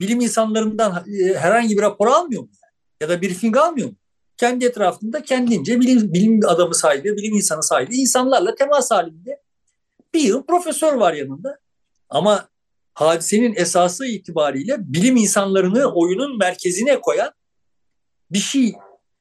[0.00, 2.50] bilim insanlarından e, herhangi bir rapor almıyor mu?
[2.62, 2.72] Yani?
[3.00, 3.96] Ya da briefing almıyor mu?
[4.36, 9.40] Kendi etrafında kendince bilim, bilim adamı sahibi, bilim insanı sahibi insanlarla temas halinde
[10.14, 11.58] bir yıl profesör var yanında.
[12.08, 12.48] Ama
[12.94, 17.32] hadisenin esası itibariyle bilim insanlarını oyunun merkezine koyan
[18.30, 18.72] bir şey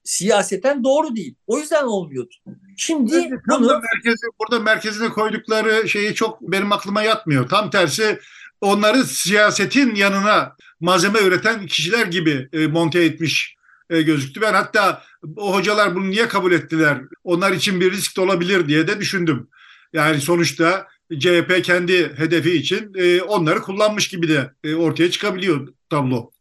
[0.03, 1.35] siyaseten doğru değil.
[1.47, 2.33] O yüzden olmuyordu.
[2.77, 3.67] Şimdi evet, bunu...
[3.67, 7.49] merkezi, burada merkezine koydukları şeyi çok benim aklıma yatmıyor.
[7.49, 8.19] Tam tersi
[8.61, 13.55] onları siyasetin yanına malzeme üreten kişiler gibi e, monte etmiş
[13.89, 14.41] e, gözüktü.
[14.41, 15.03] Ben hatta
[15.37, 17.01] o hocalar bunu niye kabul ettiler?
[17.23, 19.49] Onlar için bir risk de olabilir diye de düşündüm.
[19.93, 20.87] Yani sonuçta
[21.19, 26.31] CHP kendi hedefi için e, onları kullanmış gibi de e, ortaya çıkabiliyor tablo.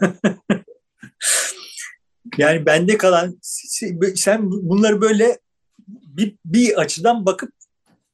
[2.38, 3.38] yani bende kalan
[4.14, 5.38] sen bunları böyle
[5.86, 7.50] bir, bir açıdan bakıp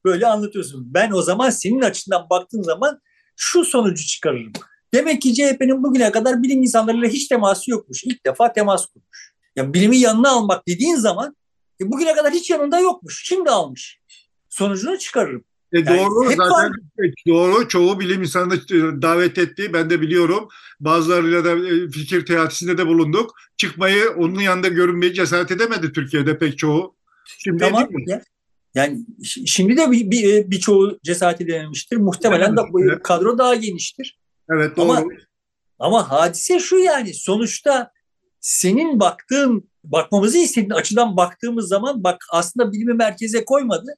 [0.05, 0.93] böyle anlatıyorsun.
[0.93, 3.01] Ben o zaman senin açından baktığın zaman
[3.35, 4.53] şu sonucu çıkarırım.
[4.93, 8.03] Demek ki CHP'nin bugüne kadar bilim insanlarıyla hiç teması yokmuş.
[8.03, 9.33] İlk defa temas kurmuş.
[9.55, 11.35] Yani bilimi yanına almak dediğin zaman
[11.81, 13.21] e, bugüne kadar hiç yanında yokmuş.
[13.25, 13.99] Şimdi almış.
[14.49, 15.43] Sonucunu çıkarırım.
[15.73, 16.71] E yani doğru zaten var.
[17.27, 18.51] doğru çoğu bilim insanı
[19.01, 20.47] davet etti ben de biliyorum
[20.79, 26.57] bazılarıyla da e, fikir teatisinde de bulunduk çıkmayı onun yanında görünmeyi cesaret edemedi Türkiye'de pek
[26.57, 26.95] çoğu.
[27.37, 27.89] Şimdi tamam.
[28.07, 28.21] Ya,
[28.75, 29.05] yani
[29.45, 31.97] şimdi de bir, bir, e, birçoğu cesaret edememiştir.
[31.97, 34.17] Muhtemelen evet, de kadro daha geniştir.
[34.53, 34.91] Evet doğru.
[34.91, 35.03] Ama,
[35.79, 37.91] ama hadise şu yani sonuçta
[38.39, 43.95] senin baktığın bakmamızı istediğin açıdan baktığımız zaman bak aslında bilimi merkeze koymadı.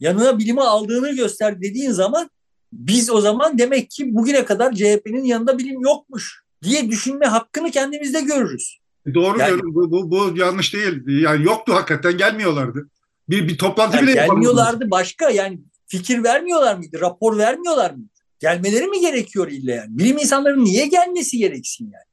[0.00, 2.30] Yanına bilimi aldığını göster dediğin zaman
[2.72, 8.20] biz o zaman demek ki bugüne kadar CHP'nin yanında bilim yokmuş diye düşünme hakkını kendimizde
[8.20, 8.78] görürüz.
[9.14, 11.02] Doğru yani, bu, bu, bu yanlış değil.
[11.06, 12.88] Yani yoktu hakikaten gelmiyorlardı.
[13.28, 17.00] Bir, bir toplantı yani bile gelmiyorlardı başka yani fikir vermiyorlar mıydı?
[17.00, 18.17] Rapor vermiyorlar mıydı?
[18.38, 19.98] Gelmeleri mi gerekiyor illa yani?
[19.98, 22.08] Bilim insanların niye gelmesi gereksin yani?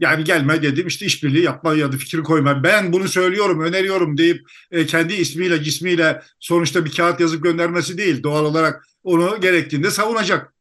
[0.00, 2.62] Yani gelme dedim işte işbirliği yapma ya da fikir koyma.
[2.62, 8.22] Ben bunu söylüyorum, öneriyorum deyip e, kendi ismiyle, cismiyle sonuçta bir kağıt yazıp göndermesi değil.
[8.22, 10.54] Doğal olarak onu gerektiğinde savunacak.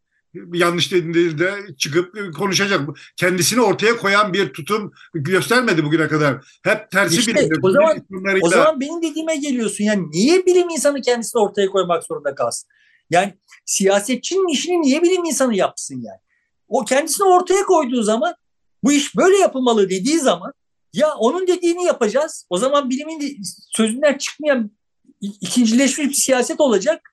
[0.54, 2.82] Yanlış dediğinde çıkıp konuşacak.
[3.16, 6.46] Kendisini ortaya koyan bir tutum göstermedi bugüne kadar.
[6.64, 7.54] Hep tersi işte, bilimde.
[7.62, 8.06] O zaman,
[8.42, 9.84] o zaman benim dediğime geliyorsun.
[9.84, 12.70] Yani niye bilim insanı kendisini ortaya koymak zorunda kalsın?
[13.10, 13.34] Yani
[13.66, 16.20] siyasetçinin işini niye bilim insanı yapsın yani?
[16.68, 18.36] O kendisini ortaya koyduğu zaman
[18.84, 20.54] bu iş böyle yapılmalı dediği zaman
[20.94, 22.46] ya onun dediğini yapacağız.
[22.50, 23.42] O zaman bilimin
[23.72, 24.72] sözünden çıkmayan
[25.22, 27.10] ikincileşmiş bir siyaset olacak.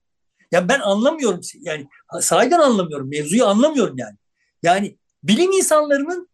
[0.52, 1.88] Ya ben anlamıyorum yani
[2.20, 4.16] sahiden anlamıyorum mevzuyu anlamıyorum yani.
[4.62, 6.28] Yani bilim insanlarının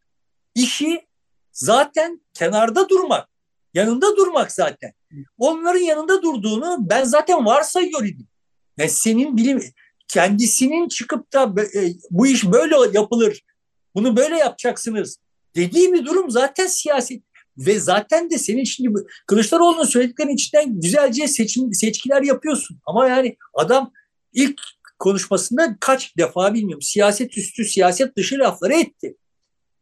[0.54, 1.06] işi
[1.52, 3.28] zaten kenarda durmak.
[3.74, 4.92] Yanında durmak zaten.
[5.38, 8.28] Onların yanında durduğunu ben zaten varsayıyor idim.
[8.78, 9.62] Yani senin bilim
[10.08, 13.42] kendisinin çıkıp da e, bu iş böyle yapılır.
[13.94, 15.18] Bunu böyle yapacaksınız
[15.56, 17.22] dediği bir durum zaten siyaset
[17.58, 22.78] ve zaten de senin şimdi Kılıçdaroğlu'nun söylediklerinin içinden güzelce seçim seçkiler yapıyorsun.
[22.86, 23.92] Ama yani adam
[24.32, 24.60] ilk
[24.98, 29.16] konuşmasında kaç defa bilmiyorum siyaset üstü siyaset dışı lafları etti.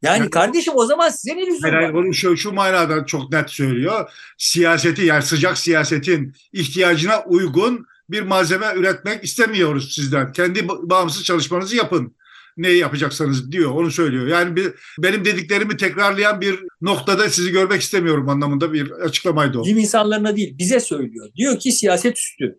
[0.03, 0.31] Yani evet.
[0.31, 1.95] kardeşim o zaman size ne lüzum var?
[1.95, 4.11] Bunu şu, şu manada çok net söylüyor.
[4.39, 10.33] Siyaseti yani sıcak siyasetin ihtiyacına uygun bir malzeme üretmek istemiyoruz sizden.
[10.33, 12.17] Kendi bağımsız çalışmanızı yapın
[12.57, 13.71] ne yapacaksanız diyor.
[13.71, 14.27] Onu söylüyor.
[14.27, 19.65] Yani bir, benim dediklerimi tekrarlayan bir noktada sizi görmek istemiyorum anlamında bir açıklamaydı o.
[19.65, 21.29] Bilim insanlarına değil bize söylüyor.
[21.37, 22.59] Diyor ki siyaset üstü.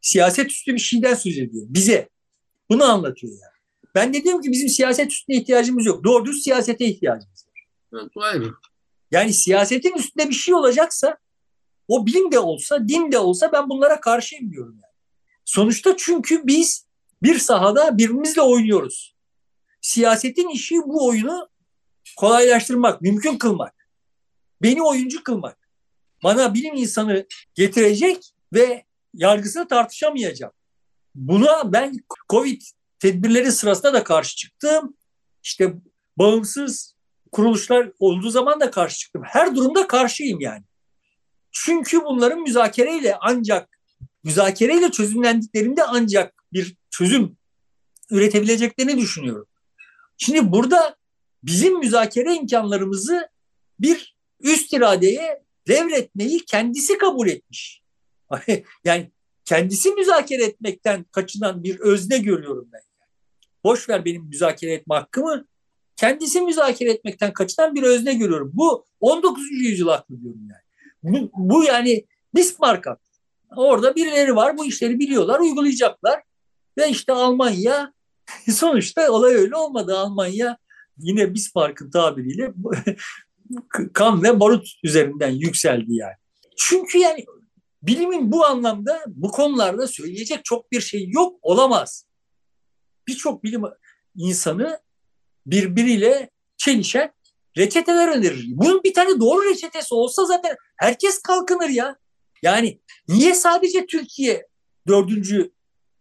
[0.00, 1.66] Siyaset üstü bir şeyden söz ediyor.
[1.68, 2.08] Bize.
[2.70, 3.58] Bunu anlatıyor yani.
[3.94, 6.04] Ben de diyorum ki bizim siyaset üstüne ihtiyacımız yok.
[6.04, 7.64] Doğru düz siyasete ihtiyacımız var.
[7.94, 8.54] Evet, ayrı.
[9.10, 11.16] Yani siyasetin üstünde bir şey olacaksa
[11.88, 14.94] o bilim de olsa, din de olsa ben bunlara karşıyım diyorum yani.
[15.44, 16.86] Sonuçta çünkü biz
[17.22, 19.14] bir sahada birbirimizle oynuyoruz.
[19.80, 21.48] Siyasetin işi bu oyunu
[22.16, 23.88] kolaylaştırmak, mümkün kılmak.
[24.62, 25.68] Beni oyuncu kılmak.
[26.24, 28.84] Bana bilim insanı getirecek ve
[29.14, 30.52] yargısını tartışamayacağım.
[31.14, 32.62] Buna ben Covid
[32.98, 34.96] tedbirleri sırasında da karşı çıktım.
[35.42, 35.74] İşte
[36.16, 36.94] bağımsız
[37.32, 39.22] kuruluşlar olduğu zaman da karşı çıktım.
[39.24, 40.64] Her durumda karşıyım yani.
[41.64, 43.78] Çünkü bunların müzakereyle ancak
[44.24, 47.36] müzakereyle çözümlendiklerinde ancak bir çözüm
[48.10, 49.46] üretebileceklerini düşünüyorum.
[50.16, 50.96] Şimdi burada
[51.42, 53.28] bizim müzakere imkanlarımızı
[53.80, 57.82] bir üst iradeye devretmeyi kendisi kabul etmiş.
[58.84, 59.10] yani
[59.44, 62.80] kendisi müzakere etmekten kaçınan bir özne görüyorum ben.
[63.64, 65.46] Boş ver benim müzakere etme hakkımı.
[65.96, 68.50] Kendisi müzakere etmekten kaçınan bir özne görüyorum.
[68.54, 69.50] Bu 19.
[69.50, 70.67] yüzyıl aklı diyorum yani.
[71.02, 72.86] Bu, bu yani Bismarck.
[73.56, 76.22] Orada birileri var bu işleri biliyorlar, uygulayacaklar.
[76.78, 77.92] Ve işte Almanya
[78.50, 79.98] sonuçta olay öyle olmadı.
[79.98, 80.58] Almanya
[80.98, 82.52] yine Bismarck'ın tabiriyle
[83.92, 86.14] kan ve barut üzerinden yükseldi yani.
[86.56, 87.24] Çünkü yani
[87.82, 92.06] bilimin bu anlamda bu konularda söyleyecek çok bir şey yok olamaz.
[93.08, 93.62] Birçok bilim
[94.16, 94.80] insanı
[95.46, 97.12] birbiriyle çelişen
[97.58, 98.46] reçeteler önerir.
[98.48, 101.96] Bunun bir tane doğru reçetesi olsa zaten herkes kalkınır ya.
[102.42, 104.46] Yani niye sadece Türkiye
[104.88, 105.52] dördüncü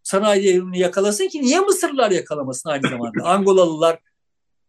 [0.04, 3.24] sanayi devrimini yakalasın ki niye Mısırlılar yakalamasın aynı zamanda?
[3.24, 4.00] Angolalılar,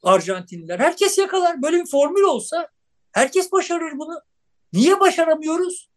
[0.02, 1.62] Arjantinliler herkes yakalar.
[1.62, 2.68] Böyle bir formül olsa
[3.12, 4.20] herkes başarır bunu.
[4.72, 5.90] Niye başaramıyoruz?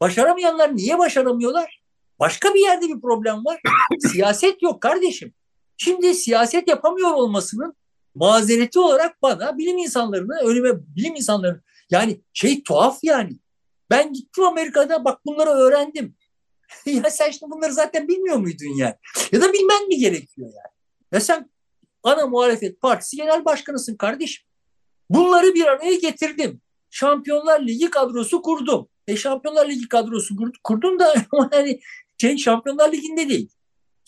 [0.00, 1.82] Başaramayanlar niye başaramıyorlar?
[2.20, 3.60] Başka bir yerde bir problem var.
[4.12, 5.34] siyaset yok kardeşim.
[5.76, 7.76] Şimdi siyaset yapamıyor olmasının
[8.16, 11.60] mazereti olarak bana bilim insanlarını, önüme bilim insanlarını
[11.90, 13.38] yani şey tuhaf yani.
[13.90, 16.16] Ben gittim Amerika'da bak bunları öğrendim.
[16.86, 18.94] ya sen şimdi bunları zaten bilmiyor muydun yani?
[19.32, 20.74] Ya da bilmen mi gerekiyor yani?
[21.12, 21.50] Ya sen
[22.02, 24.46] ana muhalefet partisi genel başkanısın kardeşim.
[25.10, 26.60] Bunları bir araya getirdim.
[26.90, 28.88] Şampiyonlar Ligi kadrosu kurdum.
[29.06, 31.14] E Şampiyonlar Ligi kadrosu kurdum da
[31.52, 31.80] yani
[32.20, 33.50] şey Şampiyonlar Ligi'nde değil.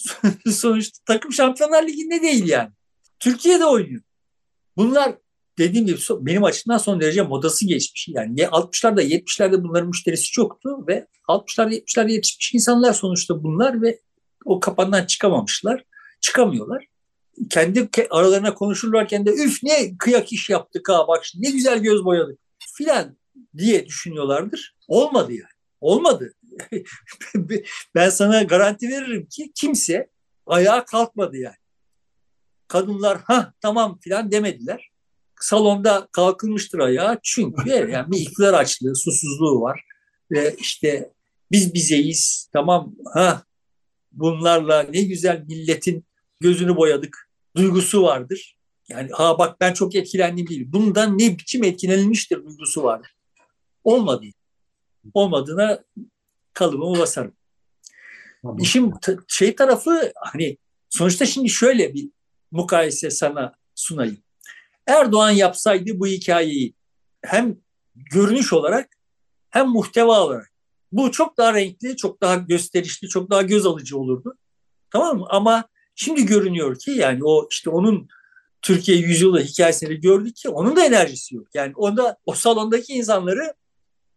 [0.52, 2.70] Sonuçta takım Şampiyonlar Ligi'nde değil yani.
[3.20, 4.02] Türkiye'de oynuyor.
[4.76, 5.14] Bunlar
[5.58, 8.08] dediğim gibi benim açımdan son derece modası geçmiş.
[8.08, 14.00] Yani 60'larda 70'lerde bunların müşterisi çoktu ve 60'lar 70'ler yetişmiş insanlar sonuçta bunlar ve
[14.44, 15.84] o kapandan çıkamamışlar.
[16.20, 16.86] Çıkamıyorlar.
[17.50, 22.38] Kendi aralarına konuşurlarken de üf ne kıyak iş yaptık ha bak ne güzel göz boyadık
[22.76, 23.16] filan
[23.56, 24.76] diye düşünüyorlardır.
[24.88, 25.58] Olmadı yani.
[25.80, 26.34] Olmadı.
[27.94, 30.08] ben sana garanti veririm ki kimse
[30.46, 31.56] ayağa kalkmadı yani.
[32.68, 34.90] Kadınlar ha tamam filan demediler.
[35.40, 39.84] Salonda kalkılmıştır ayağa çünkü yani bir iktidar açlığı, susuzluğu var.
[40.30, 41.12] Ve işte
[41.52, 43.42] biz bizeyiz tamam ha
[44.12, 46.04] bunlarla ne güzel milletin
[46.40, 48.58] gözünü boyadık duygusu vardır.
[48.88, 50.72] Yani ha bak ben çok etkilendim değil.
[50.72, 53.14] Bundan ne biçim etkilenilmiştir duygusu var.
[53.84, 54.26] Olmadı.
[55.14, 55.84] Olmadığına
[56.52, 57.32] kalıbımı basarım.
[58.42, 58.58] Tamam.
[58.58, 58.92] İşin
[59.28, 60.58] şey tarafı hani
[60.90, 62.10] sonuçta şimdi şöyle bir
[62.50, 64.18] mukayese sana sunayım.
[64.86, 66.74] Erdoğan yapsaydı bu hikayeyi
[67.22, 67.56] hem
[67.94, 68.88] görünüş olarak
[69.50, 70.52] hem muhteva olarak
[70.92, 74.34] bu çok daha renkli, çok daha gösterişli, çok daha göz alıcı olurdu.
[74.90, 75.26] Tamam mı?
[75.30, 78.08] Ama şimdi görünüyor ki yani o işte onun
[78.62, 81.46] Türkiye yüzyılı hikayesini gördük ki onun da enerjisi yok.
[81.54, 83.54] Yani onda o salondaki insanları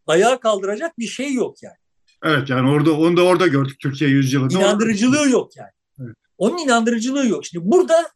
[0.07, 1.75] ayağa kaldıracak bir şey yok yani.
[2.23, 4.53] Evet yani orada onu da orada gördük Türkiye yüzyılında.
[4.53, 5.71] İnandırıcılığı yok yani.
[5.99, 6.15] Evet.
[6.37, 7.45] Onun inandırıcılığı yok.
[7.45, 8.09] Şimdi burada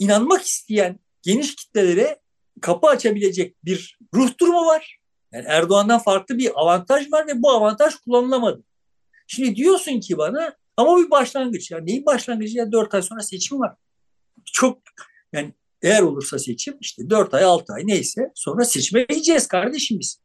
[0.00, 2.20] inanmak isteyen geniş kitlelere
[2.60, 5.00] kapı açabilecek bir ruh durumu var.
[5.32, 8.64] Yani Erdoğan'dan farklı bir avantaj var ve bu avantaj kullanılamadı.
[9.26, 11.70] Şimdi diyorsun ki bana ama bir başlangıç.
[11.70, 13.74] Ya neyin başlangıcı ya dört ay sonra seçim var.
[14.44, 14.78] Çok
[15.32, 20.20] yani eğer olursa seçim işte 4 ay 6 ay neyse sonra seçime gideceğiz kardeşim biz.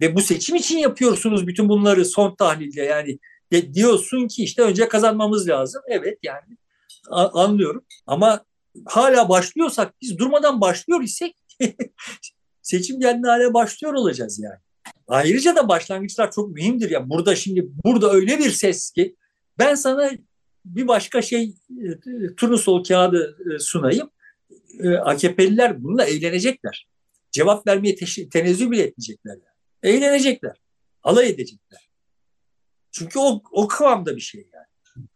[0.00, 3.18] Ve bu seçim için yapıyorsunuz bütün bunları son tahlilde yani
[3.52, 5.82] de, diyorsun ki işte önce kazanmamız lazım.
[5.88, 6.56] Evet yani
[7.10, 8.44] anlıyorum ama
[8.86, 11.36] hala başlıyorsak biz durmadan başlıyor isek
[12.62, 14.58] seçim geldiğinde hala başlıyor olacağız yani.
[15.08, 17.10] Ayrıca da başlangıçlar çok mühimdir ya.
[17.10, 19.16] Burada şimdi burada öyle bir ses ki
[19.58, 20.10] ben sana
[20.64, 24.10] bir başka şey e, turnusol kağıdı e, sunayım
[24.80, 26.88] e, AKP'liler bununla eğlenecekler.
[27.30, 27.96] Cevap vermeye
[28.32, 29.32] tenezzül bile etmeyecekler.
[29.32, 29.94] Yani.
[29.96, 30.56] Eğlenecekler.
[31.02, 31.88] Alay edecekler.
[32.90, 34.66] Çünkü o, o kıvamda bir şey yani.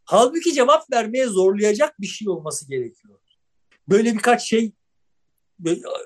[0.04, 3.18] Halbuki cevap vermeye zorlayacak bir şey olması gerekiyor.
[3.88, 4.72] Böyle birkaç şey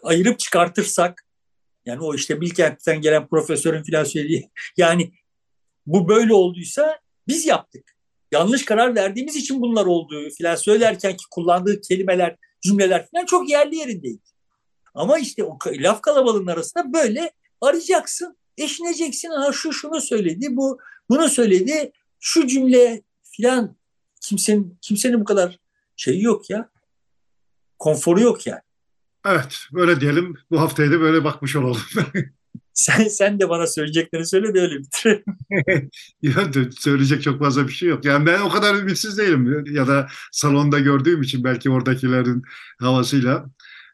[0.03, 1.27] ayırıp çıkartırsak
[1.87, 5.13] yani o işte Bilkent'ten gelen profesörün filan söylediği yani
[5.87, 7.97] bu böyle olduysa biz yaptık.
[8.33, 13.77] Yanlış karar verdiğimiz için bunlar olduğu filan söylerken ki kullandığı kelimeler cümleler falan çok yerli
[13.77, 14.23] yerindeydi.
[14.95, 19.31] Ama işte o laf kalabalığının arasında böyle arayacaksın, eşineceksin.
[19.31, 20.79] Ha şu şunu söyledi, bu
[21.11, 23.77] bunu söyledi, şu cümle filan
[24.21, 25.59] kimsenin kimsenin bu kadar
[25.97, 26.71] şey yok ya.
[27.79, 28.61] Konforu yok yani.
[29.27, 30.35] Evet, böyle diyelim.
[30.51, 31.81] Bu haftayı da böyle bakmış olalım.
[32.77, 35.25] Sen sen de bana söyleyeceklerini söyle de öyle bitirelim.
[36.23, 38.05] ya, söyleyecek çok fazla bir şey yok.
[38.05, 39.65] Yani ben o kadar ümitsiz değilim.
[39.67, 42.43] Ya da salonda gördüğüm için belki oradakilerin
[42.81, 43.47] havasıyla.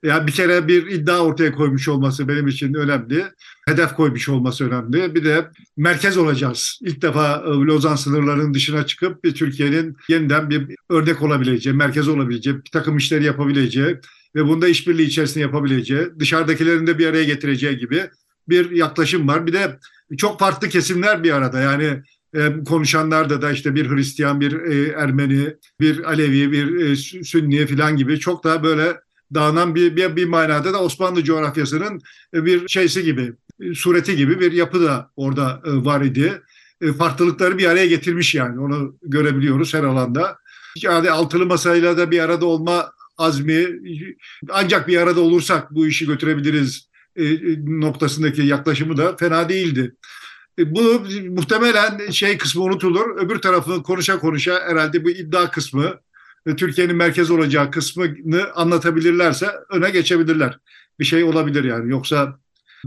[0.03, 3.25] Yani bir kere bir iddia ortaya koymuş olması benim için önemli.
[3.69, 5.15] Hedef koymuş olması önemli.
[5.15, 6.79] Bir de merkez olacağız.
[6.83, 12.57] İlk defa e, Lozan sınırlarının dışına çıkıp bir Türkiye'nin yeniden bir örnek olabileceği, merkez olabileceği,
[12.57, 13.97] bir takım işleri yapabileceği
[14.35, 18.11] ve bunda işbirliği içerisinde yapabileceği, dışarıdakilerin de bir araya getireceği gibi
[18.49, 19.47] bir yaklaşım var.
[19.47, 19.79] Bir de
[20.19, 21.61] çok farklı kesimler bir arada.
[21.61, 22.03] Yani
[22.35, 28.19] e, konuşanlarda da işte bir Hristiyan, bir e, Ermeni, bir Alevi, bir Sünni falan gibi
[28.19, 28.97] çok daha böyle
[29.35, 32.01] dağınan bir, bir, bir manada da Osmanlı coğrafyasının
[32.35, 36.43] e, bir şeysi gibi, e, sureti gibi bir yapı da orada e, var idi.
[36.99, 40.39] Farklılıkları bir araya getirmiş yani onu görebiliyoruz her alanda.
[40.83, 43.67] Yani altılı masayla da bir arada olma azmi
[44.51, 46.89] ancak bir arada olursak bu işi götürebiliriz
[47.65, 49.95] noktasındaki yaklaşımı da fena değildi.
[50.59, 53.17] Bu muhtemelen şey kısmı unutulur.
[53.17, 56.01] Öbür tarafı konuşa konuşa herhalde bu iddia kısmı
[56.57, 60.59] Türkiye'nin merkez olacağı kısmını anlatabilirlerse öne geçebilirler.
[61.01, 61.91] Bir şey olabilir yani.
[61.91, 62.39] Yoksa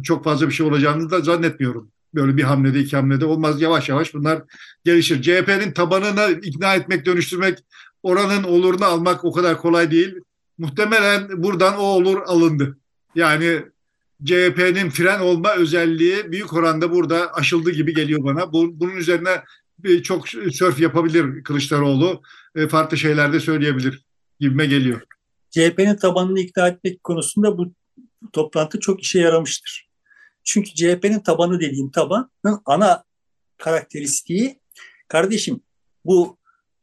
[0.04, 1.92] çok fazla bir şey olacağını da zannetmiyorum.
[2.16, 3.62] Böyle bir hamlede iki hamlede olmaz.
[3.62, 4.42] Yavaş yavaş bunlar
[4.86, 5.22] gelişir.
[5.22, 7.60] CHP'nin tabanını ikna etmek, dönüştürmek,
[8.04, 10.16] oranın olurunu almak o kadar kolay değil.
[10.58, 12.78] Muhtemelen buradan o olur alındı.
[13.16, 13.62] Yani
[14.24, 18.54] CHP'nin fren olma özelliği büyük oranda burada aşıldı gibi geliyor bana.
[18.54, 19.44] Bunun üzerine
[20.04, 22.22] çok sörf yapabilir Kılıçdaroğlu.
[22.56, 24.06] E, farklı şeyler de söyleyebilir
[24.40, 25.02] gibime geliyor.
[25.50, 27.74] CHP'nin tabanını ikna etmek konusunda bu
[28.34, 29.90] toplantı çok işe yaramıştır.
[30.44, 33.04] Çünkü CHP'nin tabanı dediğim tabanın ana
[33.58, 34.60] karakteristiği
[35.08, 35.62] kardeşim
[36.06, 36.38] bu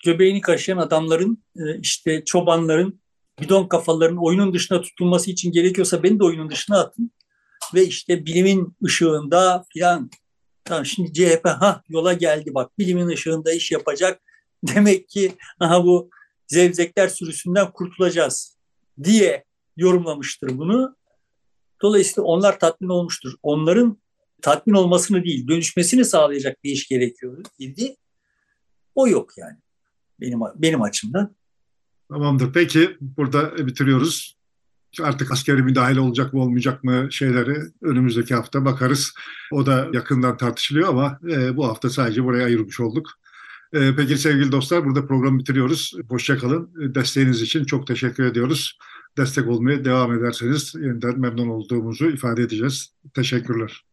[0.04, 3.00] göbeğini kaşıyan adamların e, işte çobanların
[3.40, 7.10] bidon kafaların oyunun dışına tutulması için gerekiyorsa beni de oyunun dışına atın
[7.74, 10.10] ve işte bilimin ışığında filan
[10.64, 14.22] Tamam şimdi CHP ha yola geldi bak bilimin ışığında iş yapacak.
[14.74, 16.10] Demek ki aha bu
[16.46, 18.58] zevzekler sürüsünden kurtulacağız
[19.02, 19.44] diye
[19.76, 20.96] yorumlamıştır bunu.
[21.82, 23.34] Dolayısıyla onlar tatmin olmuştur.
[23.42, 24.02] Onların
[24.42, 27.96] tatmin olmasını değil, dönüşmesini sağlayacak bir iş gerekiyor idi.
[28.94, 29.56] O yok yani
[30.20, 31.36] benim benim açımdan.
[32.08, 32.52] Tamamdır.
[32.52, 34.42] Peki burada bitiriyoruz
[35.00, 39.14] artık askeri müdahale olacak mı olmayacak mı şeyleri önümüzdeki hafta bakarız.
[39.52, 43.10] O da yakından tartışılıyor ama e, bu hafta sadece buraya ayırmış olduk.
[43.72, 45.92] E, peki sevgili dostlar burada programı bitiriyoruz.
[46.08, 46.94] Hoşçakalın.
[46.94, 48.78] Desteğiniz için çok teşekkür ediyoruz.
[49.16, 52.94] Destek olmaya devam ederseniz yeniden memnun olduğumuzu ifade edeceğiz.
[53.14, 53.91] Teşekkürler.